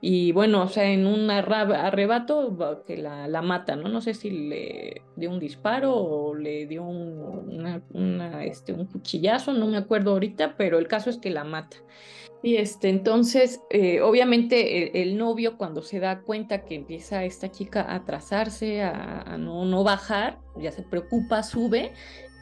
[0.00, 3.88] Y bueno, o sea, en un arrebato que la, la mata, ¿no?
[3.88, 7.82] No sé si le dio un disparo o le dio un,
[8.44, 11.78] este, un cuchillazo, no me acuerdo ahorita, pero el caso es que la mata.
[12.44, 17.82] Y este, entonces, eh, obviamente el, novio cuando se da cuenta que empieza esta chica
[17.82, 21.92] a atrasarse, a, a no, no bajar, ya se preocupa, sube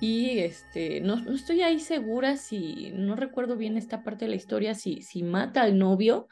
[0.00, 4.36] y este, no, no, estoy ahí segura si, no recuerdo bien esta parte de la
[4.36, 6.26] historia, si, si mata al novio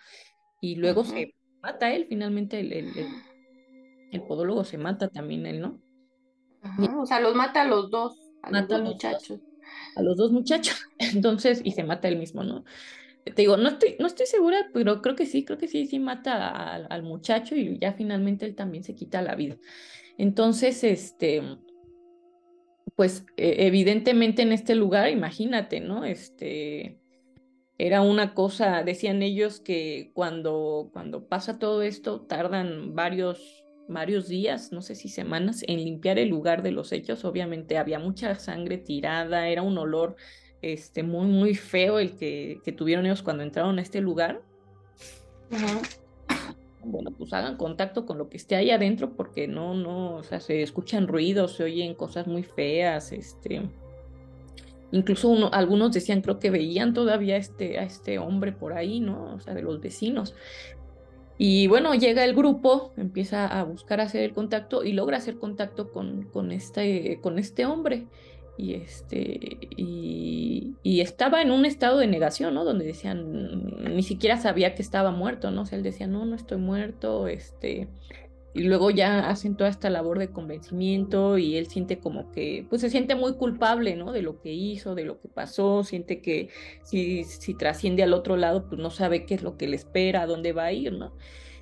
[0.61, 2.89] y luego se mata él, finalmente el, el,
[4.11, 5.81] el, podólogo se mata también él, ¿no?
[6.99, 9.41] o sea, los mata a los dos, a los dos muchachos.
[9.97, 12.65] a los dos muchachos, entonces, y se mata él mismo, ¿no?
[13.25, 15.99] Te digo, no estoy, no estoy segura, pero creo que sí, creo que sí, sí
[15.99, 19.59] mata al, al muchacho y ya finalmente él también se quita la vida.
[20.17, 21.43] Entonces, este,
[22.99, 26.05] pues e, evidentemente en este lugar, imagínate, ¿no?
[26.05, 26.99] Este,
[27.79, 34.73] era una cosa, decían ellos que cuando, cuando pasa todo esto tardan varios, varios días,
[34.73, 37.25] no sé si semanas, en limpiar el lugar de los hechos.
[37.25, 40.17] Obviamente había mucha sangre tirada, era un olor
[40.61, 44.43] este, muy, muy feo el que, que tuvieron ellos cuando entraron a este lugar
[46.91, 50.41] bueno, pues hagan contacto con lo que esté ahí adentro porque no, no, o sea,
[50.41, 53.63] se escuchan ruidos, se oyen cosas muy feas, este,
[54.91, 59.35] incluso uno, algunos decían, creo que veían todavía este, a este hombre por ahí, ¿no?
[59.35, 60.35] O sea, de los vecinos.
[61.37, 65.93] Y bueno, llega el grupo, empieza a buscar hacer el contacto y logra hacer contacto
[65.93, 68.07] con, con, este, con este hombre
[68.59, 72.65] y este y, estaba en un estado de negación, ¿no?
[72.65, 75.63] Donde decían ni siquiera sabía que estaba muerto, ¿no?
[75.63, 77.89] O sea, él decía, "No, no estoy muerto", este
[78.55, 82.81] y luego ya hacen toda esta labor de convencimiento y él siente como que pues
[82.81, 84.13] se siente muy culpable, ¿no?
[84.13, 86.49] De lo que hizo, de lo que pasó, siente que
[86.83, 90.23] si si trasciende al otro lado, pues no sabe qué es lo que le espera,
[90.23, 91.13] a dónde va a ir, ¿no?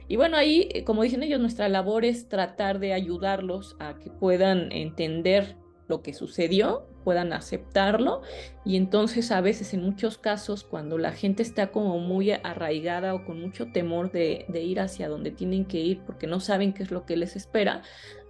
[0.09, 4.71] Y bueno, ahí, como dicen ellos, nuestra labor es tratar de ayudarlos a que puedan
[4.73, 5.57] entender
[5.89, 8.23] lo que sucedió, puedan aceptarlo.
[8.65, 13.25] Y entonces a veces en muchos casos cuando la gente está como muy arraigada o
[13.25, 16.91] con mucho temor de, ir hacia donde tienen que ir porque no saben qué es
[16.91, 17.83] lo que les espera,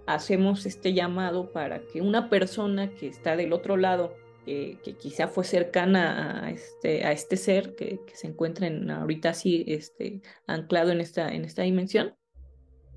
[0.05, 4.15] hacemos este llamado para que una persona que está del otro lado,
[4.45, 9.65] que quizá fue cercana a este, a este ser que, se encuentra en, ahorita así
[9.67, 12.15] este, anclado en esta, en esta dimensión,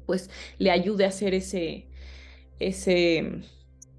[0.07, 1.88] pues le ayude a hacer ese,
[2.61, 3.42] ese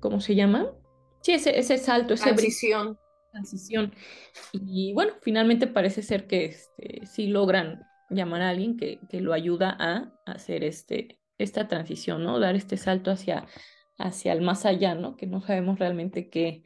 [0.02, 0.74] ¿cómo se llama?
[1.22, 2.98] Sí, ese, ese salto, esa transición.
[3.32, 3.94] transición.
[4.52, 9.32] Y bueno, finalmente parece ser que este, sí logran llamar a alguien que, que lo
[9.32, 12.40] ayuda a hacer este, esta transición, ¿no?
[12.40, 13.48] Dar este salto hacia,
[13.98, 15.16] hacia el más allá, ¿no?
[15.16, 16.64] Que no sabemos realmente qué,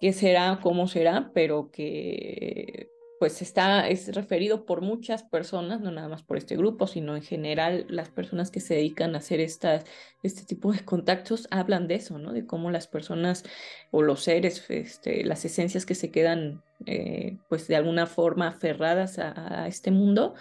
[0.00, 2.90] qué será, cómo será, pero que
[3.24, 7.22] pues está, es referido por muchas personas, no nada más por este grupo, sino en
[7.22, 9.86] general las personas que se dedican a hacer estas,
[10.22, 12.34] este tipo de contactos hablan de eso, ¿no?
[12.34, 13.42] De cómo las personas
[13.90, 19.18] o los seres, este, las esencias que se quedan, eh, pues de alguna forma aferradas
[19.18, 20.34] a, este mundo,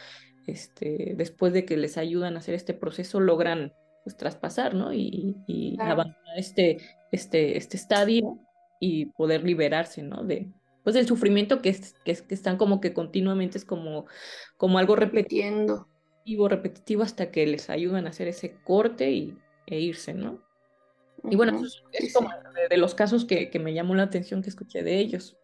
[0.46, 3.72] este, después de que les ayudan a hacer este proceso, logran
[4.04, 4.92] pues traspasar, ¿no?
[4.92, 6.80] Y, y abandonar este,
[7.14, 8.40] este, este estadio
[8.82, 10.26] y poder liberarse, ¿no?
[10.26, 10.52] De,
[10.84, 14.06] pues el sufrimiento que, es, que, están como que continuamente es como,
[14.58, 15.88] como algo repetiendo.
[15.88, 20.42] repetitivo, repetitivo hasta que les ayudan a hacer ese corte y, e irse, ¿no?
[21.24, 21.62] Y bueno,
[21.94, 22.30] es, como
[22.70, 25.38] de, los casos que, me llamó la atención que escuché de ellos.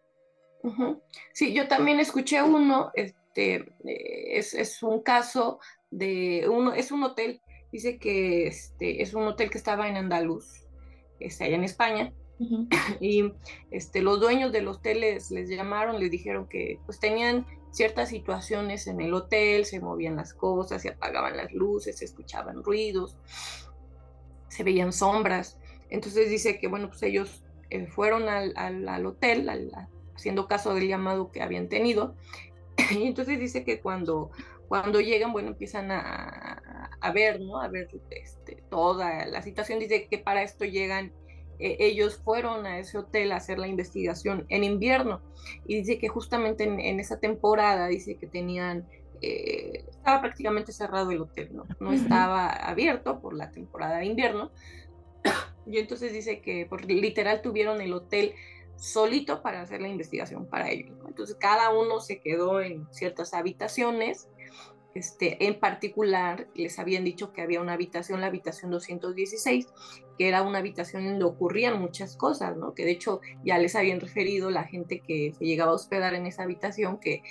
[1.32, 3.54] Sí, yo también escuché uno, este,
[3.86, 5.58] eh, es, un caso
[5.90, 7.40] de uno, es un hotel,
[7.72, 10.66] dice que este, es un hotel que estaba en Andaluz,
[11.18, 12.12] está allá en España,
[13.00, 13.32] y
[13.70, 18.86] este, los dueños del hotel les, les llamaron, les dijeron que pues tenían ciertas situaciones
[18.86, 23.16] en el hotel, se movían las cosas, se apagaban las luces, se escuchaban ruidos,
[24.48, 25.58] se veían sombras.
[25.88, 29.48] Entonces dice que, bueno, pues ellos eh, fueron al, al, hotel
[30.14, 32.14] haciendo caso del llamado que habían tenido.
[32.90, 34.30] Y entonces dice que cuando,
[34.66, 37.60] cuando llegan, bueno, empiezan a, a ver, ¿no?
[37.60, 39.78] A ver este, toda la situación.
[39.78, 41.12] Dice que para esto llegan
[41.60, 45.20] eh, ellos fueron a ese hotel a hacer la investigación en invierno
[45.66, 48.86] y dice que justamente en, esa temporada dice que tenían
[49.22, 51.66] eh, estaba prácticamente cerrado el hotel, ¿no?
[51.78, 54.50] no estaba abierto por la temporada de invierno
[55.66, 58.34] y entonces dice que por, literal tuvieron el hotel
[58.76, 60.96] solito para hacer la investigación para ellos.
[61.06, 64.28] Entonces cada uno se quedó en ciertas habitaciones.
[64.94, 69.68] Este, en particular, les habían dicho que había una habitación, la habitación 216,
[70.20, 72.74] que era una habitación donde ocurrían muchas cosas, ¿no?
[72.74, 76.26] Que de hecho ya les habían referido la gente que se llegaba a hospedar en
[76.26, 77.22] esa habitación que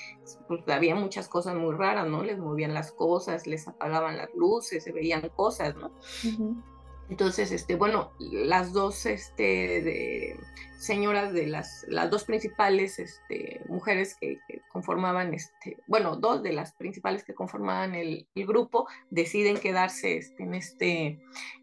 [0.47, 2.23] pues, había muchas cosas muy raras, ¿no?
[2.23, 5.91] Les movían las cosas, les apagaban las luces, se veían cosas, ¿no?
[7.11, 9.43] Entonces, este, bueno, las dos este,
[9.83, 10.39] de,
[10.79, 14.39] señoras de las, las dos principales este, mujeres que,
[14.71, 20.53] conformaban, este, bueno, dos de las principales que conformaban el, grupo deciden quedarse este, en,
[20.53, 21.19] este,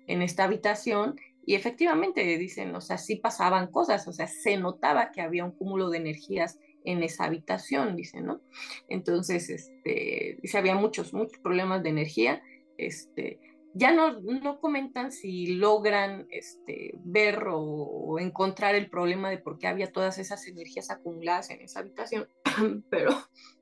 [0.07, 5.11] en esta habitación y efectivamente dicen, o sea, sí pasaban cosas, o sea, se notaba
[5.13, 8.41] que había un cúmulo de energías en esa habitación, dicen, ¿no?
[8.89, 12.43] Entonces, este, dice, había muchos, muchos problemas de energía,
[12.77, 13.41] este,
[13.79, 19.67] ya no, no comentan si logran este, ver o, encontrar el problema de por qué
[19.67, 22.27] había todas esas energías acumuladas en esa habitación,
[22.91, 23.11] pero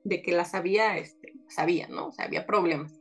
[0.05, 2.07] de que las había, este, sabían, ¿no?
[2.07, 2.93] O sea, había problemas.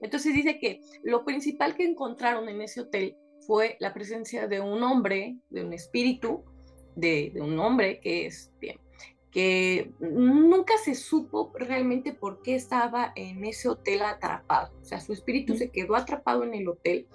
[0.00, 4.82] Entonces dice que lo principal que encontraron en ese hotel fue la presencia de un
[4.84, 6.44] hombre, de un espíritu,
[6.94, 8.78] de, un hombre que es, este,
[9.34, 14.72] que nunca se supo realmente por qué estaba en ese hotel atrapado.
[14.80, 17.08] O sea, su espíritu se quedó atrapado en el hotel.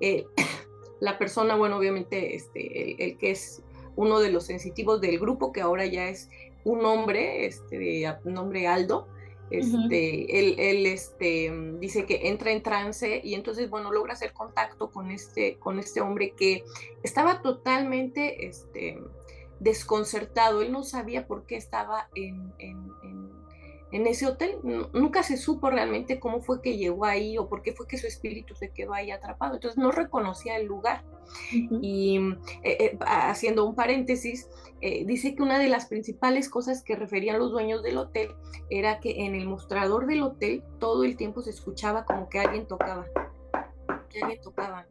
[0.00, 0.26] Eh,
[1.00, 3.62] la persona, bueno, obviamente, este, el, que es
[3.94, 6.28] uno de los sensitivos del grupo, que ahora ya es
[6.64, 9.06] un hombre, este, de nombre Aldo,
[9.52, 14.90] este, él, él, este, dice que entra en trance y entonces, bueno, logra hacer contacto
[14.90, 16.64] con este, con este hombre que
[17.02, 18.98] estaba totalmente, este,
[19.60, 22.52] desconcertado, él no sabía por qué estaba en,
[23.92, 24.58] ese hotel,
[24.92, 28.06] nunca se supo realmente cómo fue que llegó ahí o por qué fue que su
[28.06, 31.04] espíritu se quedó ahí atrapado, entonces no reconocía el lugar.
[31.52, 32.18] Y
[32.62, 34.48] eh, eh, haciendo un paréntesis,
[34.80, 38.30] eh, dice que una de las principales cosas que referían los dueños del hotel
[38.70, 42.66] era que en el mostrador del hotel todo el tiempo se escuchaba como que alguien
[42.66, 43.06] tocaba,
[44.08, 44.86] que alguien tocaba,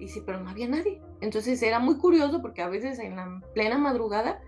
[0.00, 1.00] y sí, pero no había nadie.
[1.20, 4.42] Entonces era muy curioso porque a veces en la plena madrugada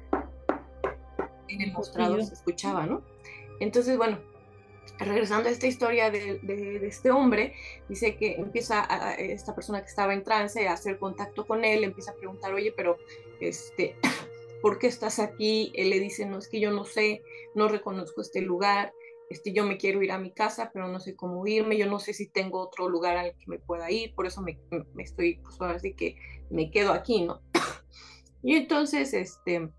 [1.49, 3.03] en el mostrador se escuchaba, ¿no?
[3.61, 4.19] Entonces, bueno,
[4.99, 7.55] regresando a esta historia de, este hombre,
[7.89, 11.85] dice que empieza a, esta persona que estaba en trance a hacer contacto con él,
[11.85, 12.97] empieza a preguntar, oye, pero
[13.41, 13.97] este,
[14.63, 15.73] ¿por qué estás aquí?
[15.75, 17.23] Él le dice, no, es que yo no sé,
[17.55, 18.95] no reconozco este lugar,
[19.33, 21.99] este, yo me quiero ir a mi casa, pero no sé cómo irme, yo no
[21.99, 24.59] sé si tengo otro lugar al que me pueda ir, por eso me,
[24.99, 26.17] estoy, pues ahora sí que
[26.51, 27.41] me quedo aquí, ¿no?
[28.43, 29.71] y entonces, este,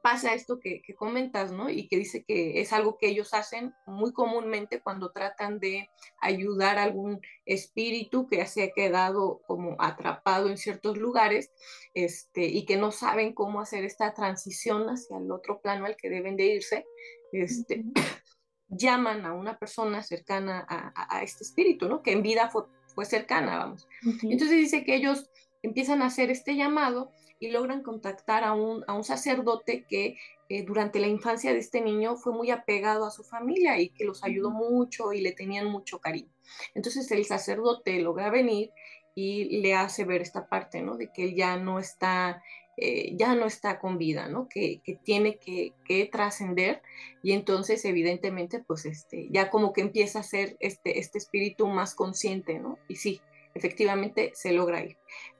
[0.00, 1.68] pasa esto que, comentas, ¿no?
[1.68, 6.78] Y que dice que es algo que ellos hacen muy comúnmente cuando tratan de ayudar
[6.78, 11.50] a algún espíritu que se ha quedado como atrapado en ciertos lugares
[11.92, 16.08] este, y que no saben cómo hacer esta transición hacia el otro plano al que
[16.08, 16.86] deben de irse
[17.32, 17.84] este,
[18.68, 22.02] llaman a una persona cercana a, este espíritu, ¿no?
[22.02, 22.64] Que en vida fue,
[22.94, 23.88] fue cercana, vamos.
[24.22, 25.30] Entonces dice que ellos
[25.62, 27.10] empiezan a hacer este llamado
[27.40, 30.16] y logran contactar a un, a un sacerdote que
[30.48, 34.04] eh, durante la infancia de este niño fue muy apegado a su familia y que
[34.04, 36.32] los ayudó mucho y le tenían mucho cariño.
[36.74, 38.70] Entonces el sacerdote logra venir
[39.14, 40.96] y le hace ver esta parte, ¿no?
[40.96, 42.42] De que él ya no está
[42.80, 44.48] eh, ya no está con vida, ¿no?
[44.48, 45.72] Que, tiene que,
[46.12, 46.80] trascender
[47.22, 51.94] y entonces evidentemente pues este, ya como que empieza a ser este, este espíritu más
[51.94, 52.78] consciente, ¿no?
[52.86, 53.20] Y sí,
[53.54, 54.96] efectivamente se logra ir.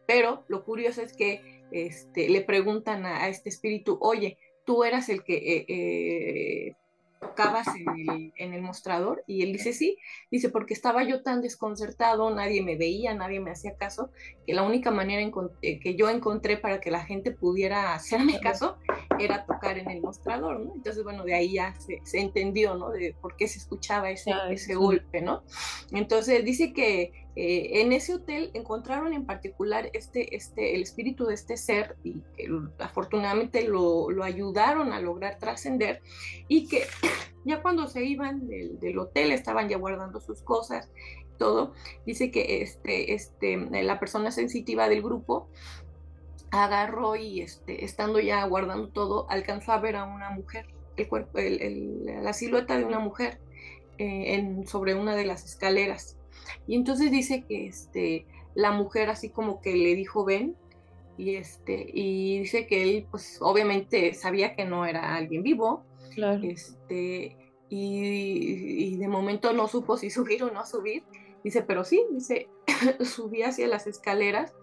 [0.07, 5.23] Pero lo curioso es que este, le preguntan a, este espíritu, oye, tú eras el
[5.23, 6.75] que, eh, eh,
[7.21, 9.99] tocabas en el, mostrador y él dice sí,
[10.31, 14.11] dice porque estaba yo tan desconcertado, nadie me veía, nadie me hacía caso,
[14.47, 15.23] que la única manera
[15.63, 18.79] eh, que yo encontré para que la gente pudiera hacerme caso
[19.19, 20.75] era tocar en el mostrador, ¿no?
[20.75, 22.91] Entonces, bueno, de ahí ya se, entendió, ¿no?
[22.91, 25.43] De por qué se escuchaba ese, ese golpe, ¿no?
[25.93, 31.35] Entonces dice que eh, en ese hotel encontraron en particular este, este, el espíritu de
[31.35, 36.03] este ser y que afortunadamente lo, lo ayudaron a lograr trascender
[36.49, 36.83] y que
[37.45, 40.91] ya cuando se iban del, hotel estaban ya guardando sus cosas,
[41.39, 41.75] todo,
[42.05, 45.49] dice que este, este, la persona sensitiva del grupo
[46.51, 50.67] agarró y este, estando ya guardando todo, alcanzó a ver a una mujer,
[50.97, 53.39] el cuerpo, la silueta de una mujer
[53.99, 56.18] eh, en, sobre una de las escaleras
[56.67, 60.57] y entonces dice que este, la mujer así como que le dijo ven,
[61.17, 65.85] y, este, y dice que él pues obviamente sabía que no era alguien vivo,
[66.43, 67.37] este,
[67.69, 71.05] y, de momento no supo si subir o no subir,
[71.45, 72.49] dice, pero sí, dice,
[73.05, 74.55] subí hacia las escaleras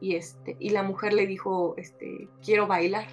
[0.00, 3.08] y, este, y la mujer le dijo, este, quiero bailar.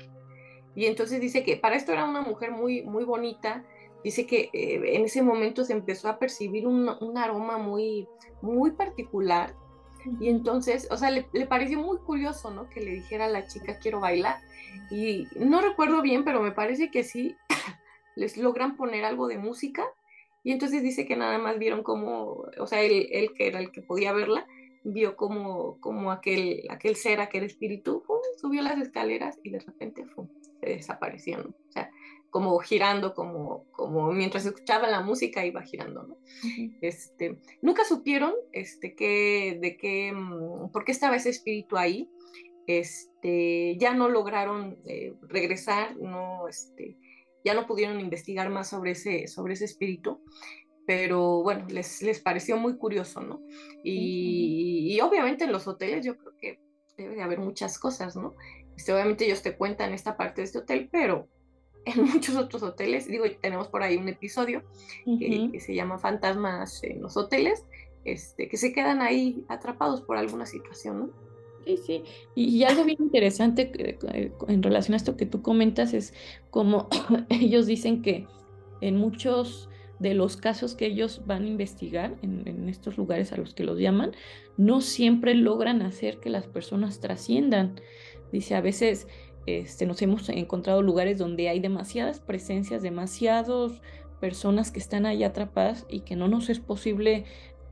[0.76, 3.66] Y entonces dice que para esto era una mujer muy, muy bonita,
[4.04, 8.08] dice que eh, en ese momento se empezó a percibir un, aroma muy,
[8.42, 9.56] muy particular.
[10.20, 12.70] Y entonces, o sea, le, pareció muy curioso, ¿no?
[12.70, 14.38] Que le dijera a la chica, quiero bailar.
[14.90, 17.36] Y no recuerdo bien, pero me parece que sí
[18.16, 19.84] les logran poner algo de música.
[20.44, 23.82] Y entonces dice que nada más vieron como, o sea, él, que era el que
[23.82, 24.48] podía verla,
[24.86, 28.04] vio como, como aquel, aquel ser, aquel espíritu,
[28.40, 30.06] subió las escaleras y de repente
[30.62, 31.50] se desapareció, ¿no?
[31.50, 31.92] O sea,
[32.30, 36.18] como girando, como, como mientras escuchaba la música iba girando, ¿no?
[36.82, 42.10] este, nunca supieron este, que, de qué, mm, por qué estaba ese espíritu ahí,
[42.68, 46.98] este, ya no lograron eh, regresar, no, este,
[47.44, 50.22] ya no pudieron investigar más sobre ese, sobre ese espíritu,
[50.86, 53.42] pero bueno, les, les pareció muy curioso, ¿no?
[53.84, 56.60] Y, y, obviamente en los hoteles yo creo que
[56.98, 58.36] debe de haber muchas cosas, ¿no?
[58.76, 61.30] Este, obviamente ellos te cuentan esta parte de este hotel, pero
[61.96, 63.08] en muchos otros hoteles.
[63.08, 64.64] Digo, tenemos por ahí un episodio
[65.06, 67.66] que, se llama Fantasmas en los hoteles,
[68.06, 71.10] este, que se quedan ahí atrapados por alguna situación, ¿no?
[71.66, 72.04] Sí, sí.
[72.34, 76.14] Y, algo bien interesante eh, en relación a esto que tú comentas es
[76.50, 76.88] como
[77.30, 78.26] ellos dicen que
[78.80, 79.70] en muchos
[80.00, 83.64] de los casos que ellos van a investigar en, en, estos lugares a los que
[83.64, 84.12] los llaman,
[84.56, 87.82] no siempre logran hacer que las personas trasciendan.
[88.32, 89.08] Dice, a veces
[89.48, 93.72] este, nos hemos encontrado lugares donde hay demasiadas presencias, demasiadas
[94.20, 97.24] personas que están ahí atrapadas y que no nos es posible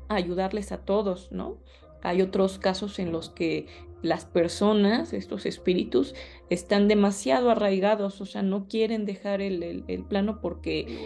[0.07, 1.57] ayudarles a todos, ¿no?
[2.01, 3.67] Hay otros casos en los que
[4.01, 6.15] las personas, estos espíritus,
[6.49, 11.03] están demasiado arraigados, o sea, no quieren dejar el, plano porque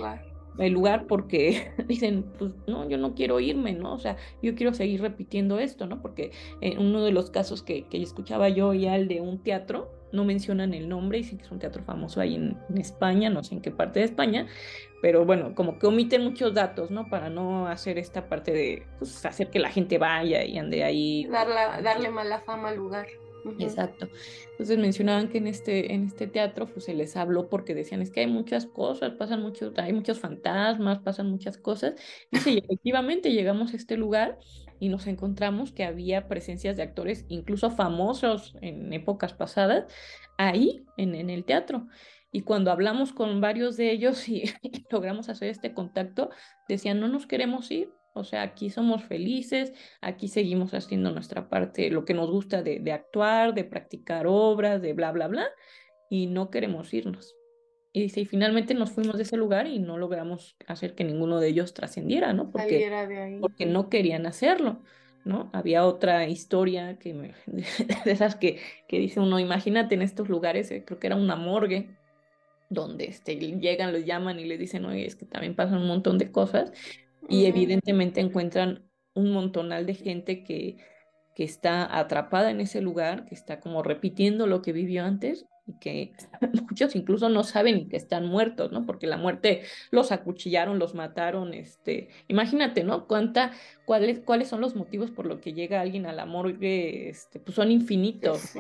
[0.60, 3.96] el lugar porque dicen, pues no, yo no quiero irme, ¿no?
[3.96, 6.00] O sea, yo quiero seguir repitiendo esto, ¿no?
[6.00, 9.99] Porque en uno de los casos que, que escuchaba yo ya el de un teatro,
[10.12, 13.56] no mencionan el nombre, dicen que es un teatro famoso ahí en, España, no sé
[13.56, 14.48] en qué parte de España,
[15.02, 17.10] pero bueno, como que omiten muchos datos, ¿no?
[17.10, 21.28] Para no hacer esta parte de pues, hacer que la gente vaya y ande ahí.
[21.28, 23.08] darle mala fama al lugar.
[23.60, 24.10] Exacto.
[24.52, 28.12] Entonces mencionaban que en este, en este teatro pues, se les habló porque decían es
[28.12, 31.96] que hay muchas cosas, pasan muchos, hay muchos fantasmas, pasan muchas cosas.
[32.46, 34.38] y efectivamente llegamos a este lugar
[34.80, 39.86] y nos encontramos que había presencias de actores incluso famosos en épocas pasadas
[40.38, 41.88] ahí en, en el teatro.
[42.32, 44.44] Y cuando hablamos con varios de ellos y,
[44.90, 46.30] logramos hacer este contacto,
[46.68, 51.90] decían, no nos queremos ir, o sea, aquí somos felices, aquí seguimos haciendo nuestra parte,
[51.90, 55.48] lo que nos gusta de, de, actuar, de practicar obras, de bla, bla, bla,
[56.10, 57.39] y no queremos irnos.
[57.92, 61.40] Y dice, y finalmente nos fuimos de ese lugar y no logramos hacer que ninguno
[61.40, 62.52] de ellos trascendiera, ¿no?
[62.52, 64.84] Porque, porque no querían hacerlo,
[65.26, 65.50] ¿no?
[65.54, 70.70] Había otra historia que me, de esas que, que dice uno, imagínate en estos lugares,
[70.70, 71.90] eh, creo que era una morgue,
[72.70, 76.20] donde este, llegan, los llaman y le dicen, oye, es que también pasan un montón
[76.20, 76.72] de cosas,
[77.28, 80.78] y evidentemente encuentran un montonal de gente que,
[81.34, 85.74] que está atrapada en ese lugar, que está como repitiendo lo que vivió antes y
[85.80, 86.14] que
[86.70, 88.86] muchos incluso no saben que están muertos, ¿no?
[88.86, 89.62] Porque la muerte
[89.92, 93.08] los acuchillaron, los mataron, este, imagínate, ¿no?
[93.08, 93.52] Cuánta,
[93.86, 97.56] cuáles, cuáles son los motivos por los que llega alguien a la morgue, este, pues
[97.56, 98.54] son infinitos,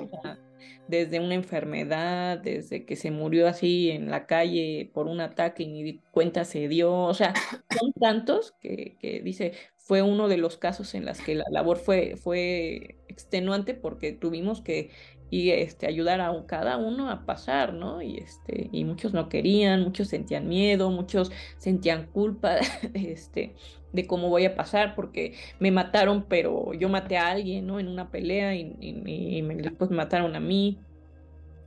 [0.88, 5.68] desde una enfermedad, desde que se murió así en la calle por un ataque y
[5.68, 7.34] ni cuenta se dio, o sea,
[7.80, 11.78] son tantos que, que dice, fue uno de los casos en los que la labor
[11.78, 14.91] fue, fue extenuante porque tuvimos que
[15.30, 18.02] y este, ayudar a cada uno a pasar, ¿no?
[18.02, 22.58] Y, este, y muchos no querían, muchos sentían miedo, muchos sentían culpa
[22.94, 23.56] este,
[23.94, 27.80] de cómo voy a pasar porque me mataron, pero yo maté a alguien, ¿no?
[27.80, 30.80] En una pelea y, y, me, después mataron a mí.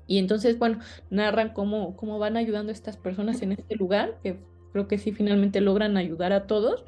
[0.06, 4.36] Y entonces, bueno, narran cómo, cómo van ayudando a estas personas en este lugar, que
[4.72, 6.84] creo que sí finalmente logran ayudar a todos,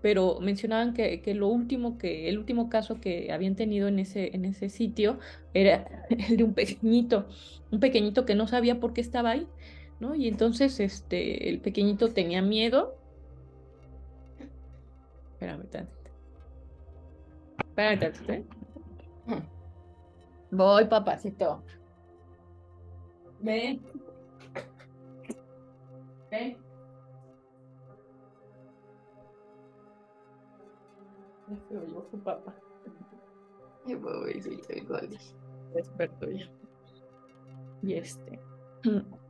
[0.00, 4.34] pero mencionaban que, que, lo último que, el último caso que habían tenido en ese,
[4.34, 5.18] en ese sitio
[5.54, 7.26] era el de un pequeñito,
[7.70, 9.46] un pequeñito que no sabía por qué estaba ahí,
[10.00, 10.14] ¿no?
[10.14, 12.96] Y entonces este, el pequeñito tenía miedo.
[15.32, 16.10] Espérame tantito.
[17.58, 18.44] Espérame tantito, ¿eh?
[20.50, 21.62] Voy, papacito.
[23.40, 23.80] Ven.
[26.30, 26.67] Ven.
[32.10, 32.54] Su papá.
[35.74, 36.50] Experto ya.
[37.82, 38.40] Y este.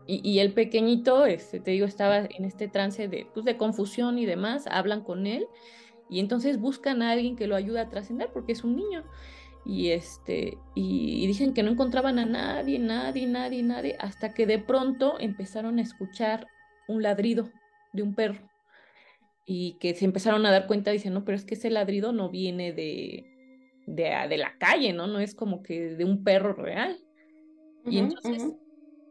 [0.07, 4.19] Y, y, el pequeñito, este, te digo, estaba en este trance de, pues, de confusión
[4.19, 5.47] y demás, hablan con él
[6.09, 9.05] y entonces buscan a alguien que lo ayude a trascender porque es un niño.
[9.67, 14.47] Y este, y, y, dicen que no encontraban a nadie, nadie, nadie, nadie, hasta que
[14.47, 16.47] de pronto empezaron a escuchar
[16.87, 17.51] un ladrido
[17.93, 18.48] de un perro
[19.51, 22.29] y que se empezaron a dar cuenta, dicen, no, pero es que ese ladrido no
[22.29, 23.25] viene de,
[23.87, 25.07] de, de la calle, ¿no?
[25.07, 26.99] No es como que de un perro real.
[27.87, 28.53] y entonces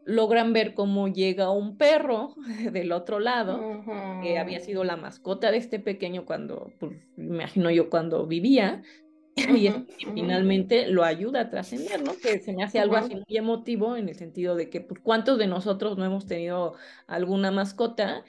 [0.04, 2.36] logran ver cómo llega un perro
[2.72, 3.82] del otro lado,
[4.22, 8.82] que había sido la mascota de este pequeño cuando, pues, imagino yo, cuando vivía,
[9.36, 9.70] y,
[10.14, 12.12] finalmente lo ayuda a trascender, ¿no?
[12.16, 15.36] Que se me hace algo así muy emotivo en el sentido de que, pues, ¿cuántos
[15.36, 16.74] de nosotros no hemos tenido
[17.08, 18.24] alguna mascota?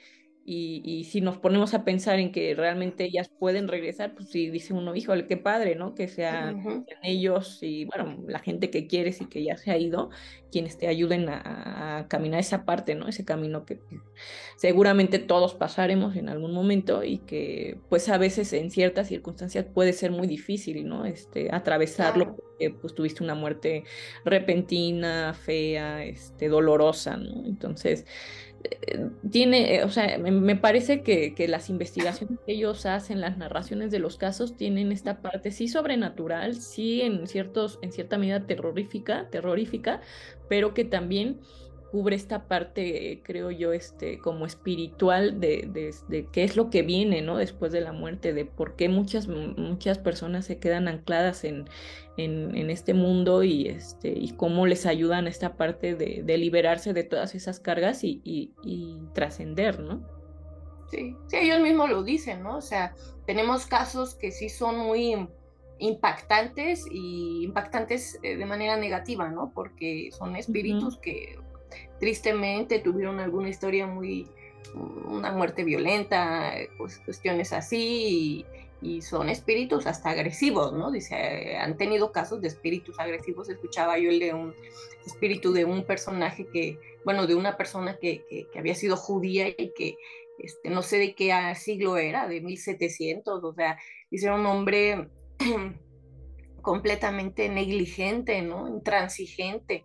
[0.52, 4.74] Y, si nos ponemos a pensar en que realmente ellas pueden regresar, pues sí, dice
[4.74, 5.94] uno, híjole, qué padre, ¿no?
[5.94, 10.10] Que sean, ellos y, bueno, la gente que quieres y que ya se ha ido,
[10.50, 13.06] quienes te ayuden a, caminar esa parte, ¿no?
[13.06, 13.78] Ese camino que
[14.56, 19.92] seguramente todos pasaremos en algún momento y que, pues a veces en ciertas circunstancias puede
[19.92, 21.04] ser muy difícil, ¿no?
[21.04, 23.84] Este, atravesarlo porque, pues tuviste una muerte
[24.24, 27.46] repentina, fea, este, dolorosa, ¿no?
[27.46, 28.04] Entonces,
[29.30, 33.90] tiene, eh, o sea, me, parece que, que, las investigaciones que ellos hacen, las narraciones
[33.90, 39.28] de los casos, tienen esta parte sí sobrenatural, sí en ciertos, en cierta medida terrorífica,
[39.30, 40.00] terrorífica,
[40.48, 41.40] pero que también
[41.90, 45.68] cubre esta parte, creo yo, este, como espiritual de,
[46.08, 47.36] de, qué es lo que viene, ¿no?
[47.36, 51.68] Después de la muerte, de por qué muchas, muchas personas se quedan ancladas en,
[52.16, 57.02] en, este mundo y, este, y cómo les ayudan esta parte de, de liberarse de
[57.02, 60.06] todas esas cargas y, y, y trascender, ¿no?
[60.90, 62.56] Sí, sí, ellos mismos lo dicen, ¿no?
[62.56, 62.94] O sea,
[63.26, 65.28] tenemos casos que sí son muy
[65.78, 69.52] impactantes y impactantes eh, de manera negativa, ¿no?
[69.54, 71.38] Porque son espíritus que
[72.00, 74.26] tristemente tuvieron alguna historia muy,
[74.74, 78.44] una muerte violenta, pues cuestiones así,
[78.82, 80.90] y, son espíritus hasta agresivos, ¿no?
[80.90, 84.54] Dice, han tenido casos de espíritus agresivos, escuchaba yo el de un
[85.04, 89.72] espíritu de un personaje que, bueno, de una persona que, que, había sido judía y
[89.76, 89.96] que,
[90.38, 93.78] este, no sé de qué siglo era, de 1700, o sea,
[94.10, 95.08] dice un hombre
[96.62, 98.66] completamente negligente, ¿no?
[98.66, 99.84] Intransigente,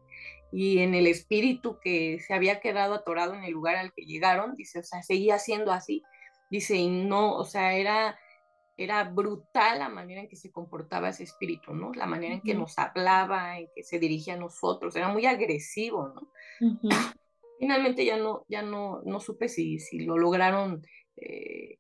[0.56, 4.56] y en el espíritu que se había quedado atorado en el lugar al que llegaron,
[4.56, 6.02] dice, o sea, seguía siendo así,
[6.50, 8.18] dice, y no, o sea, era,
[8.78, 11.92] era brutal la manera en que se comportaba ese espíritu, ¿no?
[11.94, 16.08] La manera en que nos hablaba, en que se dirigía a nosotros, era muy agresivo,
[16.08, 16.32] ¿no?
[17.60, 20.88] Finalmente ya no, ya no, no supe si, si lo lograron
[21.18, 21.80] eh,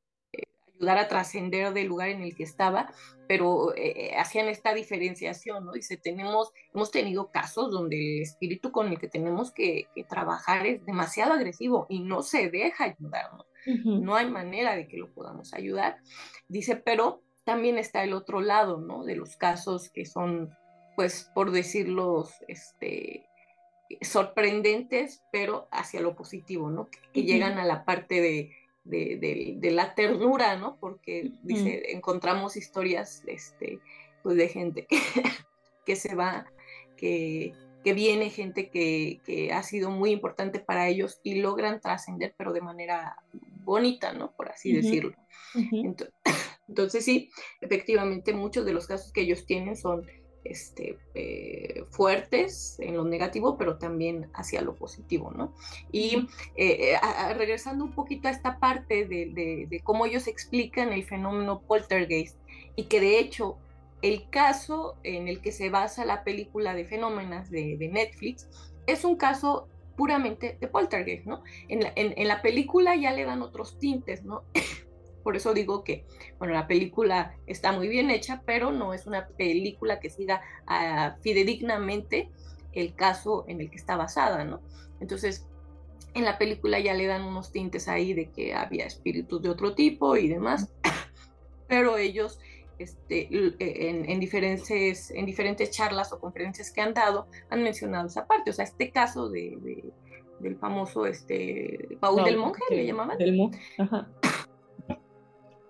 [0.77, 2.91] ayudar a trascender del lugar en el que estaba,
[3.27, 5.71] pero eh, eh, hacían esta diferenciación, ¿no?
[5.71, 10.85] Dice, tenemos, hemos tenido casos donde el espíritu con el que tenemos que, trabajar es
[10.85, 13.45] demasiado agresivo y no se deja ayudarnos.
[13.83, 15.97] No hay manera de que lo podamos ayudar.
[16.47, 19.03] Dice, pero también está el otro lado, ¿no?
[19.03, 20.55] De los casos que son,
[20.95, 23.25] pues, por decirlos, este,
[24.01, 26.89] sorprendentes, pero hacia lo positivo, ¿no?
[27.13, 28.51] que llegan a la parte de
[28.85, 30.77] de, la ternura, ¿no?
[30.79, 33.79] Porque dice, encontramos historias este,
[34.23, 34.87] pues de gente
[35.85, 36.45] que, se va,
[36.95, 42.53] que, que viene, gente que, ha sido muy importante para ellos y logran trascender, pero
[42.53, 43.17] de manera
[43.63, 44.31] bonita, ¿no?
[44.31, 45.15] Por así decirlo.
[46.67, 47.29] entonces, sí,
[47.61, 50.05] efectivamente, muchos de los casos que ellos tienen son
[50.45, 55.53] este, eh, fuertes en lo negativo, pero también hacia lo positivo, ¿no?
[55.91, 61.61] Y eh, eh, regresando un poquito a esta parte de, cómo ellos explican el fenómeno
[61.61, 62.37] poltergeist
[62.75, 63.57] y que de hecho
[64.01, 68.47] el caso en el que se basa la película de Fenómenas de, Netflix
[68.85, 69.67] es un caso
[69.97, 71.43] puramente de poltergeist, ¿no?
[71.69, 74.43] En la, en la, película ya le dan otros tintes, ¿no?
[75.25, 76.05] Por eso digo que,
[76.37, 81.19] bueno, la película está muy bien hecha, pero no es una película que siga uh,
[81.23, 82.29] fidedignamente
[82.73, 84.61] el caso en el que está basada, ¿no?
[84.99, 85.47] Entonces,
[86.13, 89.73] en la película ya le dan unos tintes ahí de que había espíritus de otro
[89.73, 90.71] tipo y demás,
[91.67, 92.37] pero ellos
[92.77, 98.51] este, en, diferentes, en diferentes charlas o conferencias que han dado, han mencionado esa parte.
[98.51, 99.91] O sea, este caso de,
[100.39, 103.17] del famoso este, Paul del Monje, le llamaban.
[103.17, 104.07] Del monje, ajá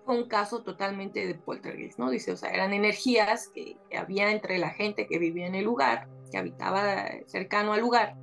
[0.06, 2.10] un caso totalmente de poltergeist, ¿no?
[2.10, 6.08] Dice, o sea, eran energías que, había entre la gente que vivía en el lugar,
[6.30, 8.16] que habitaba cercano al lugar,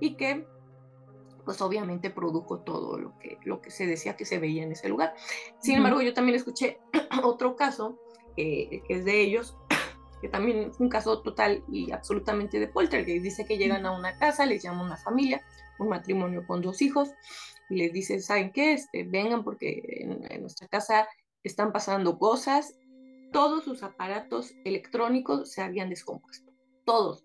[0.00, 0.46] y que,
[1.44, 4.88] pues obviamente produjo todo lo que, lo que se decía que se veía en ese
[4.88, 5.14] lugar.
[5.60, 6.80] Sin embargo, yo también escuché
[7.24, 7.98] otro caso,
[8.36, 9.56] que es de ellos,
[10.20, 13.22] que también es un caso total y absolutamente de poltergeist.
[13.22, 15.42] Dice que llegan a una casa, les llama una familia,
[15.78, 17.10] un matrimonio con dos hijos,
[17.68, 18.74] y les dice, ¿saben qué?
[18.74, 21.08] Este, vengan porque en, nuestra casa
[21.42, 22.74] están pasando cosas.
[23.32, 26.52] Todos sus aparatos electrónicos se habían descompuesto,
[26.84, 27.24] todos.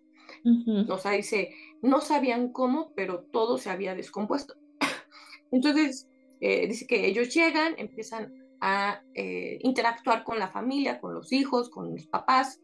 [0.89, 4.56] O sea, dice, no sabían cómo, pero todo se había descompuesto.
[5.52, 6.08] Entonces,
[6.39, 11.70] eh, dice que ellos llegan, empiezan a eh, interactuar con la familia, con los hijos,
[11.70, 12.62] con los papás,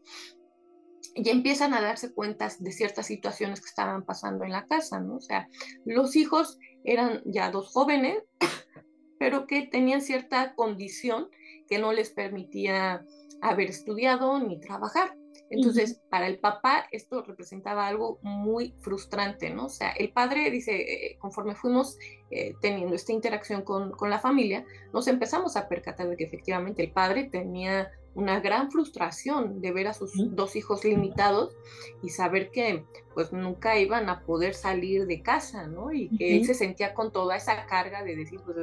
[1.14, 5.16] y empiezan a darse cuenta de ciertas situaciones que estaban pasando en la casa, ¿no?
[5.16, 5.48] O sea,
[5.84, 6.58] los hijos
[6.92, 8.22] eran ya dos jóvenes,
[9.18, 11.28] pero que tenían cierta condición
[11.68, 13.04] que no les permitía
[13.40, 15.14] haber estudiado ni trabajar.
[15.50, 19.66] Entonces, para el papá esto representaba algo muy frustrante, ¿no?
[19.66, 21.96] O sea, el padre dice, eh, conforme fuimos
[22.30, 26.82] eh, teniendo esta interacción con, con, la familia, nos empezamos a percatar de que efectivamente
[26.82, 31.56] el padre tenía una gran frustración de ver a sus dos hijos limitados
[32.02, 35.92] y saber que pues nunca iban a poder salir de casa, ¿no?
[35.92, 38.56] Y que él se sentía con toda esa carga de decir, pues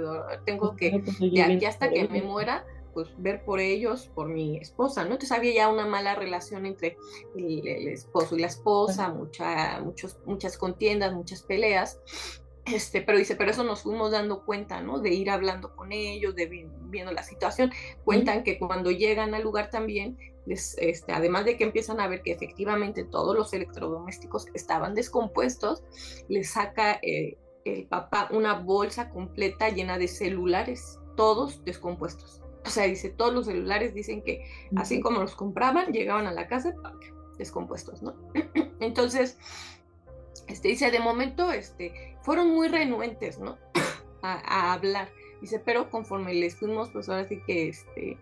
[0.45, 5.03] tengo que, de aquí hasta que me muera, pues ver por ellos, por mi esposa,
[5.03, 5.13] ¿no?
[5.13, 6.97] Entonces había ya una mala relación entre
[7.37, 12.01] el, esposo y la esposa, mucha, muchos, muchas contiendas, muchas peleas,
[12.65, 14.99] este, pero dice, pero eso nos fuimos dando cuenta, ¿no?
[14.99, 17.71] De ir hablando con ellos, de viendo la situación.
[18.03, 22.31] Cuentan que cuando llegan al lugar también, este, además de que empiezan a ver que
[22.31, 25.83] efectivamente todos los electrodomésticos estaban descompuestos,
[26.27, 32.41] les saca eh, el papá una bolsa completa llena de celulares, todos descompuestos.
[32.65, 34.43] O sea, dice, todos los celulares dicen que
[34.75, 36.73] así como los compraban, llegaban a la casa
[37.37, 38.15] descompuestos, ¿no?
[38.79, 39.37] Entonces,
[40.47, 43.57] este, dice, de momento, este, fueron muy renuentes, ¿no?
[44.21, 45.09] a, hablar.
[45.41, 48.17] Dice, pero conforme les fuimos, pues ahora sí que, este,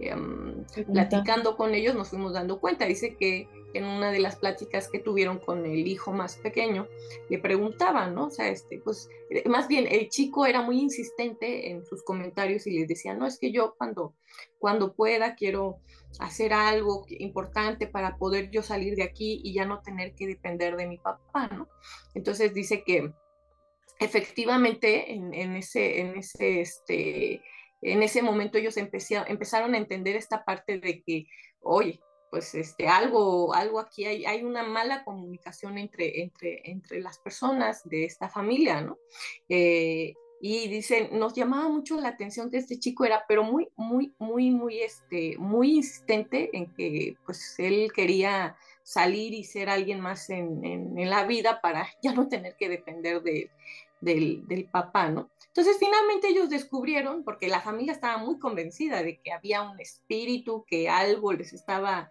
[0.00, 2.84] em, platicando con ellos, nos fuimos dando cuenta.
[2.84, 6.88] Dice que en una de las pláticas que tuvieron con el hijo más pequeño,
[7.28, 8.26] le preguntaban, ¿no?
[8.26, 12.66] O sea, este, pues, eh, más bien, el chico era muy insistente en sus comentarios
[12.66, 14.14] y les decía, no, es que yo cuando,
[14.58, 15.78] cuando pueda quiero
[16.18, 20.76] hacer algo importante para poder yo salir de aquí y ya no tener que depender
[20.76, 21.68] de mi papá, ¿no?
[22.14, 23.12] Entonces dice que
[23.98, 27.42] efectivamente en, ese, en ese, este,
[27.82, 31.26] en ese momento ellos empezaron a entender esta parte de que,
[31.60, 37.18] oye, pues este, algo, algo aquí hay, hay una mala comunicación entre, entre, entre las
[37.18, 38.98] personas de esta familia, ¿no?
[39.48, 44.12] Eh, y dicen, nos llamaba mucho la atención que este chico era, pero muy, muy,
[44.18, 50.28] muy, muy, este, muy insistente en que, pues, él quería salir y ser alguien más
[50.28, 53.50] en, en, la vida para ya no tener que depender de,
[54.04, 55.30] del, del, papá, ¿no?
[55.46, 60.64] Entonces, finalmente ellos descubrieron, porque la familia estaba muy convencida de que había un espíritu,
[60.66, 62.10] que algo les estaba,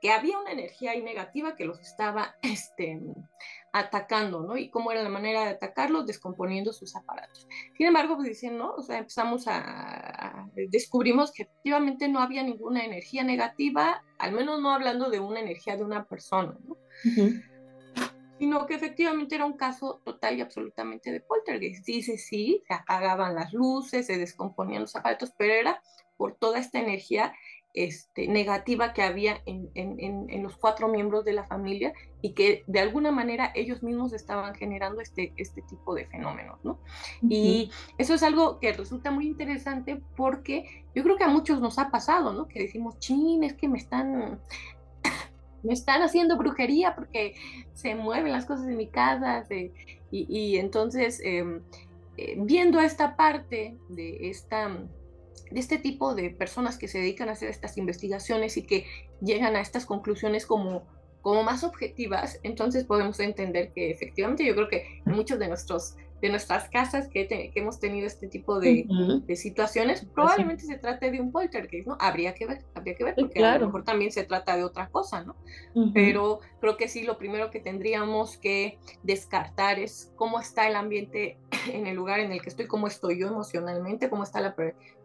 [0.00, 3.00] que había una energía negativa que los estaba este,
[3.72, 4.56] atacando, ¿no?
[4.56, 7.48] Y cómo era la manera de atacarlos, descomponiendo sus aparatos.
[7.76, 8.74] Sin embargo, pues dicen, ¿no?
[8.74, 14.72] O sea, empezamos a, descubrimos que efectivamente no había ninguna energía negativa, al menos no
[14.72, 16.76] hablando de una energía de una persona, ¿no?
[18.42, 21.86] Sino que efectivamente era un caso total y absolutamente de poltergeist.
[21.86, 25.80] Dice, sí, se apagaban las luces, se descomponían los aparatos, pero era
[26.16, 27.32] por toda esta energía
[27.72, 32.64] este, negativa que había en, en, en, los cuatro miembros de la familia y que
[32.66, 36.80] de alguna manera ellos mismos estaban generando este, este tipo de fenómenos, ¿no?
[37.22, 41.78] Y eso es algo que resulta muy interesante porque yo creo que a muchos nos
[41.78, 42.48] ha pasado, ¿no?
[42.48, 44.40] Que decimos, chin, es que me están
[45.62, 47.34] me están haciendo brujería porque
[47.74, 49.44] se mueven las cosas en mi casa.
[50.10, 51.62] y, entonces, em,
[52.18, 54.78] eh, viendo esta parte de esta
[55.52, 58.86] de este tipo de personas que se dedican a hacer estas investigaciones y que
[59.20, 60.82] llegan a estas conclusiones como,
[61.20, 66.30] como más objetivas, entonces podemos entender que efectivamente yo creo que muchos de nuestros de
[66.30, 68.86] nuestras casas que, hemos tenido este tipo de,
[69.34, 71.96] situaciones, probablemente se trate de un poltergeist, ¿no?
[71.98, 74.88] Habría que ver, habría que ver, porque a lo mejor también se trata de otra
[74.88, 75.34] cosa, ¿no?
[75.92, 81.38] Pero creo que sí, lo primero que tendríamos que descartar es cómo está el ambiente
[81.72, 84.54] en el lugar en el que estoy, cómo estoy yo emocionalmente, cómo está la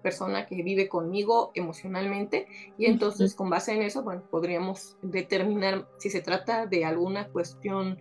[0.03, 2.47] persona que vive conmigo emocionalmente,
[2.77, 7.97] y entonces con base en eso, bueno, podríamos determinar si se trata de alguna cuestión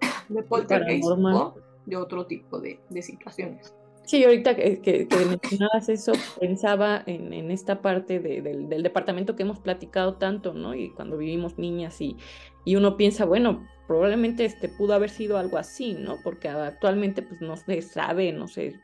[0.30, 1.54] de poltergeist o
[1.86, 3.74] de otro tipo de, situaciones.
[4.04, 9.60] Sí, ahorita que, que, mencionabas eso, pensaba en, en esta parte del, departamento que hemos
[9.60, 10.74] platicado tanto, ¿no?
[10.74, 12.16] Y cuando vivimos niñas y,
[12.66, 16.18] y uno piensa, bueno, probablemente este pudo haber sido algo así, ¿no?
[16.22, 18.74] Porque actualmente pues no se sabe, no sé,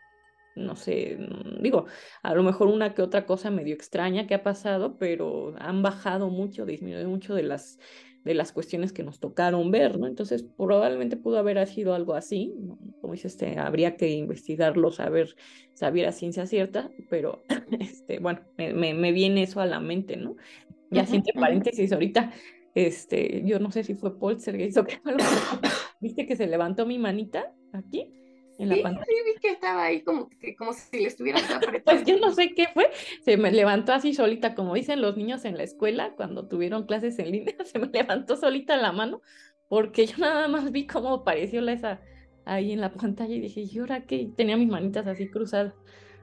[0.55, 1.19] no sé,
[1.61, 1.87] digo,
[2.23, 6.29] a lo mejor una que otra cosa medio extraña que ha pasado, pero han bajado
[6.29, 7.79] mucho, disminuido mucho de las
[8.25, 10.07] de las cuestiones que nos tocaron ver, ¿no?
[10.07, 12.55] Entonces, probablemente pudo haber sido algo así,
[13.01, 15.37] como dice, este, habría que investigarlo, saber,
[15.75, 17.43] saber a ciencia cierta, pero,
[17.81, 20.37] este, bueno, me, me, viene eso a la mente, ¿no?
[20.91, 22.33] Ya uh entre paréntesis, ahorita,
[22.75, 25.01] este, yo no sé si fue Poltergeist o qué,
[26.01, 28.13] ¿viste que se levantó mi manita aquí?
[28.61, 29.07] En la sí, pantalla.
[29.07, 31.85] Sí, vi que estaba ahí como, como si le estuviera apretando.
[31.85, 32.91] pues yo no sé qué fue,
[33.25, 37.19] se me levantó así solita, como dicen los niños en la escuela cuando tuvieron clases
[37.19, 39.23] en línea, se me levantó solita la mano,
[39.69, 42.01] porque yo nada más vi cómo apareció la esa
[42.45, 44.31] ahí en la pantalla y dije, ¿y ahora qué?
[44.37, 45.75] Tenía mis manitas así cruzadas,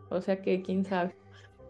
[0.09, 1.15] o sea que quién sabe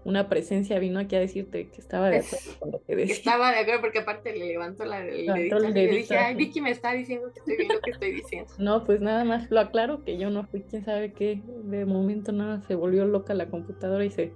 [0.08, 3.14] una presencia vino aquí a decirte que estaba de acuerdo con lo que decía.
[3.14, 6.72] Estaba de acuerdo porque aparte le levantó la dedito, y le dije, ay, Vicky me
[6.72, 8.54] está diciendo que estoy bien lo que estoy diciendo.
[8.58, 12.32] No, pues nada más lo aclaro que yo no fui, quién sabe qué, de momento
[12.32, 14.32] nada, se volvió loca la computadora y se,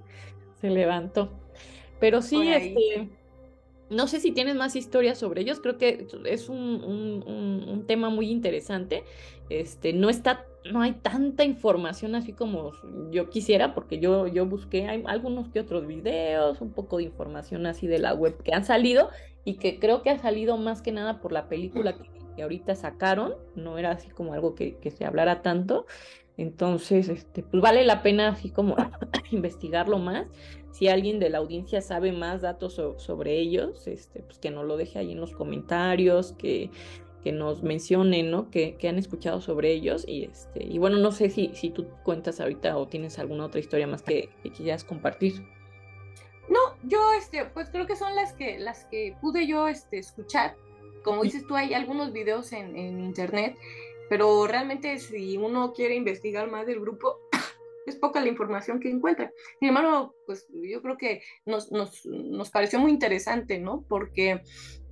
[0.59, 1.31] se levantó.
[2.01, 3.07] Pero sí, este,
[3.91, 6.57] no sé si tienes más historias sobre ellos, creo que es un,
[7.27, 9.03] un, tema muy interesante.
[9.49, 12.71] Este, no está, no hay tanta información así como
[13.11, 17.65] yo quisiera, porque yo, yo busqué hay algunos que otros videos, un poco de información
[17.65, 19.09] así de la web que han salido
[19.43, 22.75] y que creo que ha salido más que nada por la película que, que ahorita
[22.75, 25.85] sacaron, no era así como algo que, que se hablara tanto.
[26.37, 28.77] Entonces, este, pues vale la pena así como
[29.31, 30.27] investigarlo más
[30.71, 34.77] si alguien de la audiencia sabe más datos sobre ellos, este, pues que nos lo
[34.77, 36.69] deje ahí en los comentarios, que,
[37.23, 38.49] que nos mencionen, ¿no?
[38.49, 40.05] Que, que, han escuchado sobre ellos.
[40.07, 43.59] Y este, y bueno, no sé si, si tú cuentas ahorita o tienes alguna otra
[43.59, 45.45] historia más que, quieras compartir.
[46.49, 50.55] No, yo este, pues creo que son las que, las que pude yo este, escuchar.
[51.03, 53.57] Como dices tú, hay algunos videos en, en internet,
[54.09, 57.19] pero realmente si uno quiere investigar más del grupo,
[57.85, 59.31] es poca la información que encuentra.
[59.59, 63.85] Sin embargo, pues yo creo que nos, nos, nos pareció muy interesante, ¿no?
[63.87, 64.41] Porque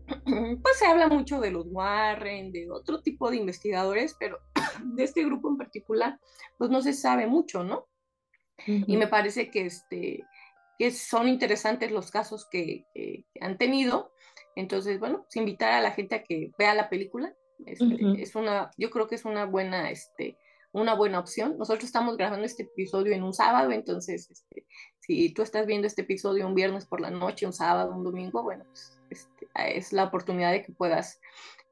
[0.63, 4.39] pues se habla mucho de los Warren, de otro tipo de investigadores, pero
[4.83, 6.19] de este grupo en particular,
[6.57, 7.87] pues no se sabe mucho, ¿no?
[8.65, 10.25] Y me parece que, este,
[10.77, 12.85] que son interesantes los casos que,
[13.39, 14.11] han tenido.
[14.57, 17.33] Entonces, bueno, pues invitar a la gente a que vea la película.
[17.65, 20.37] Este, es una, yo creo que es una buena, este,
[20.72, 21.57] una buena opción.
[21.57, 24.65] Nosotros estamos grabando este episodio en un sábado, entonces este,
[24.99, 28.43] si tú estás viendo este episodio un viernes por la noche, un sábado, un domingo,
[28.43, 31.20] bueno, pues este, es la oportunidad de que puedas,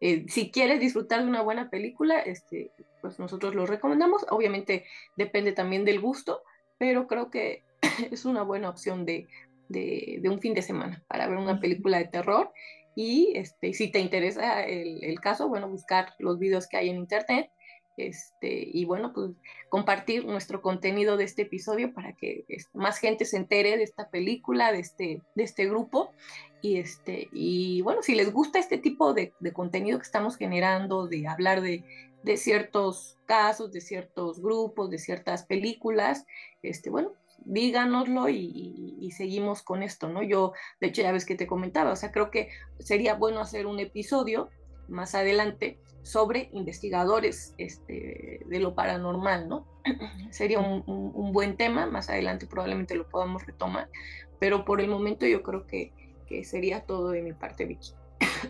[0.02, 2.72] eh, si quieres disfrutar de una buena película, este,
[3.02, 4.26] pues nosotros lo recomendamos.
[4.30, 4.86] Obviamente
[5.16, 6.42] depende también del gusto,
[6.78, 7.64] pero creo que
[8.12, 9.28] es una buena opción de,
[9.70, 12.52] de, un fin de semana para ver una película de terror.
[12.96, 16.98] Y este, si te interesa el, el caso, bueno, buscar los videos que hay en
[16.98, 17.52] internet
[17.98, 19.32] este, y bueno, pues
[19.70, 24.10] compartir nuestro contenido de este episodio para que este, más gente se entere de esta
[24.10, 26.12] película, de este, de este grupo.
[26.62, 31.28] Y, este, y bueno, si les gusta este tipo de, contenido que estamos generando, de
[31.28, 31.84] hablar de,
[32.24, 36.26] de, ciertos casos, de ciertos grupos, de ciertas películas,
[36.62, 37.14] este, bueno,
[37.46, 40.22] díganoslo y, y, seguimos con esto, ¿no?
[40.22, 43.66] Yo, de hecho, ya ves que te comentaba, o sea, creo que sería bueno hacer
[43.68, 44.50] un episodio
[44.88, 49.68] más adelante sobre investigadores este, de lo paranormal, ¿no?
[50.32, 53.90] Sería un, buen tema, más adelante probablemente lo podamos retomar,
[54.40, 55.92] pero por el momento yo creo que,
[56.28, 57.92] que sería todo de mi parte, Vicky.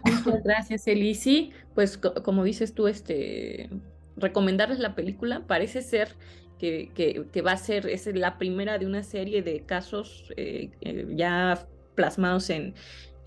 [0.06, 1.52] Muchas gracias, Elisi.
[1.74, 3.70] Pues como dices tú, este,
[4.16, 6.16] recomendarles la película, parece ser
[6.60, 11.08] que, que, va a ser, es la primera de una serie de casos eh, eh,
[11.16, 12.74] ya plasmados en,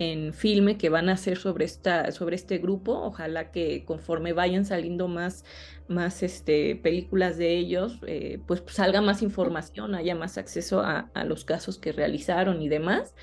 [0.00, 2.92] en filme que van a hacer sobre, esta, sobre este grupo.
[2.92, 5.44] Ojalá que conforme vayan saliendo más,
[5.88, 11.24] más este, películas de ellos, eh, pues salga más información, haya más acceso a, a,
[11.24, 13.14] los casos que realizaron y demás.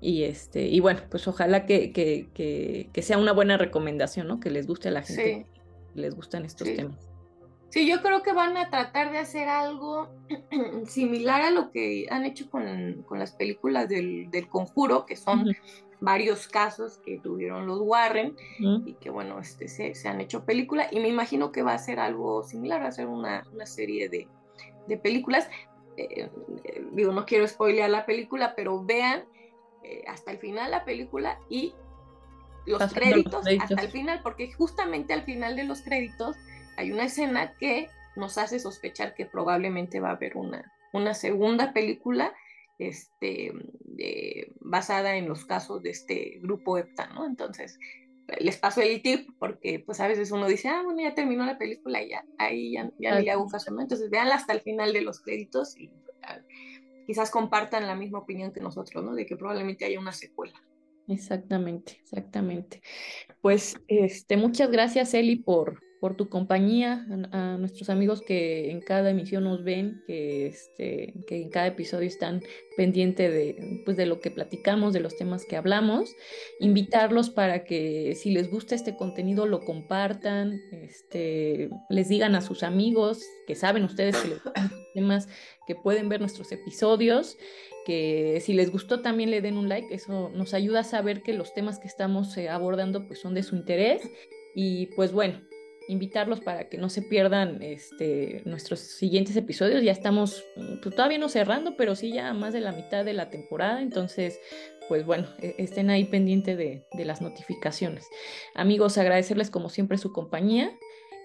[0.00, 2.28] Y, este, y bueno, pues ojalá que, que,
[2.92, 4.38] que, sea una buena recomendación, ¿no?
[4.38, 5.46] Que les guste a la gente,
[5.94, 7.08] que les gustan estos temas.
[7.74, 10.08] Sí, yo creo que van a tratar de hacer algo
[10.86, 15.56] similar a lo que han hecho con, con las películas del, del, conjuro, que son
[16.00, 20.88] varios casos que tuvieron los Warren y que bueno, este, se, se, han hecho películas
[20.92, 24.08] y me imagino que va a ser algo similar, va a ser una, una serie
[24.08, 24.28] de,
[24.86, 25.48] de películas.
[25.96, 26.28] Eh,
[26.64, 29.24] eh, digo, no quiero spoilear la película, pero vean
[29.82, 31.74] eh, hasta el final la película y
[32.66, 36.36] los créditos, los créditos hasta el final, porque justamente al final de los créditos
[36.76, 41.72] hay una escena que nos hace sospechar que probablemente va a haber una, una segunda
[41.72, 42.32] película
[42.78, 43.52] este,
[44.60, 47.26] basada en los casos de este grupo EPTA, ¿no?
[47.26, 47.78] Entonces,
[48.38, 51.58] les paso el tip porque pues a veces uno dice, ah, bueno, ya terminó la
[51.58, 53.70] película y ya, ahí ya, ya le hago caso.
[53.78, 55.90] Entonces, veanla hasta el final de los créditos y
[56.22, 56.40] ah,
[57.06, 59.14] quizás compartan la misma opinión que nosotros, ¿no?
[59.14, 60.54] De que probablemente haya una secuela.
[61.06, 62.82] Exactamente, exactamente.
[63.40, 69.08] Pues este, muchas gracias, Eli, por, por tu compañía, a, nuestros amigos que en cada
[69.08, 72.42] emisión nos ven, que, este, que en cada episodio están
[72.76, 76.14] pendientes de, pues, de lo que platicamos, de los temas que hablamos.
[76.60, 82.64] Invitarlos para que si les gusta este contenido lo compartan, este, les digan a sus
[82.64, 85.26] amigos que saben ustedes que les gustan temas,
[85.66, 87.38] que pueden ver nuestros episodios,
[87.86, 91.32] que si les gustó también le den un like, eso nos ayuda a saber que
[91.32, 94.02] los temas que estamos eh, abordando pues son de su interés.
[94.54, 95.40] Y pues bueno,
[95.88, 99.82] invitarlos para que no se pierdan este, nuestros siguientes episodios.
[99.82, 100.44] Ya estamos,
[100.82, 103.82] pues, todavía no cerrando, pero sí ya más de la mitad de la temporada.
[103.82, 104.40] Entonces,
[104.88, 108.06] pues bueno, e, estén ahí pendiente de, de las notificaciones.
[108.54, 110.70] Amigos, agradecerles como siempre su compañía.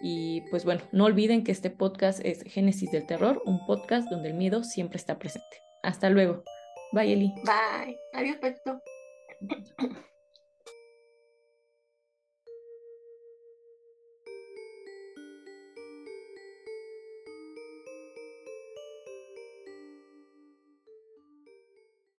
[0.01, 4.29] Y pues bueno, no olviden que este podcast es Génesis del Terror, un podcast donde
[4.29, 5.61] el miedo siempre está presente.
[5.83, 6.43] Hasta luego.
[6.93, 7.33] Bye, Eli.
[7.43, 7.99] Bye.
[8.13, 8.81] Adiós, Pecto.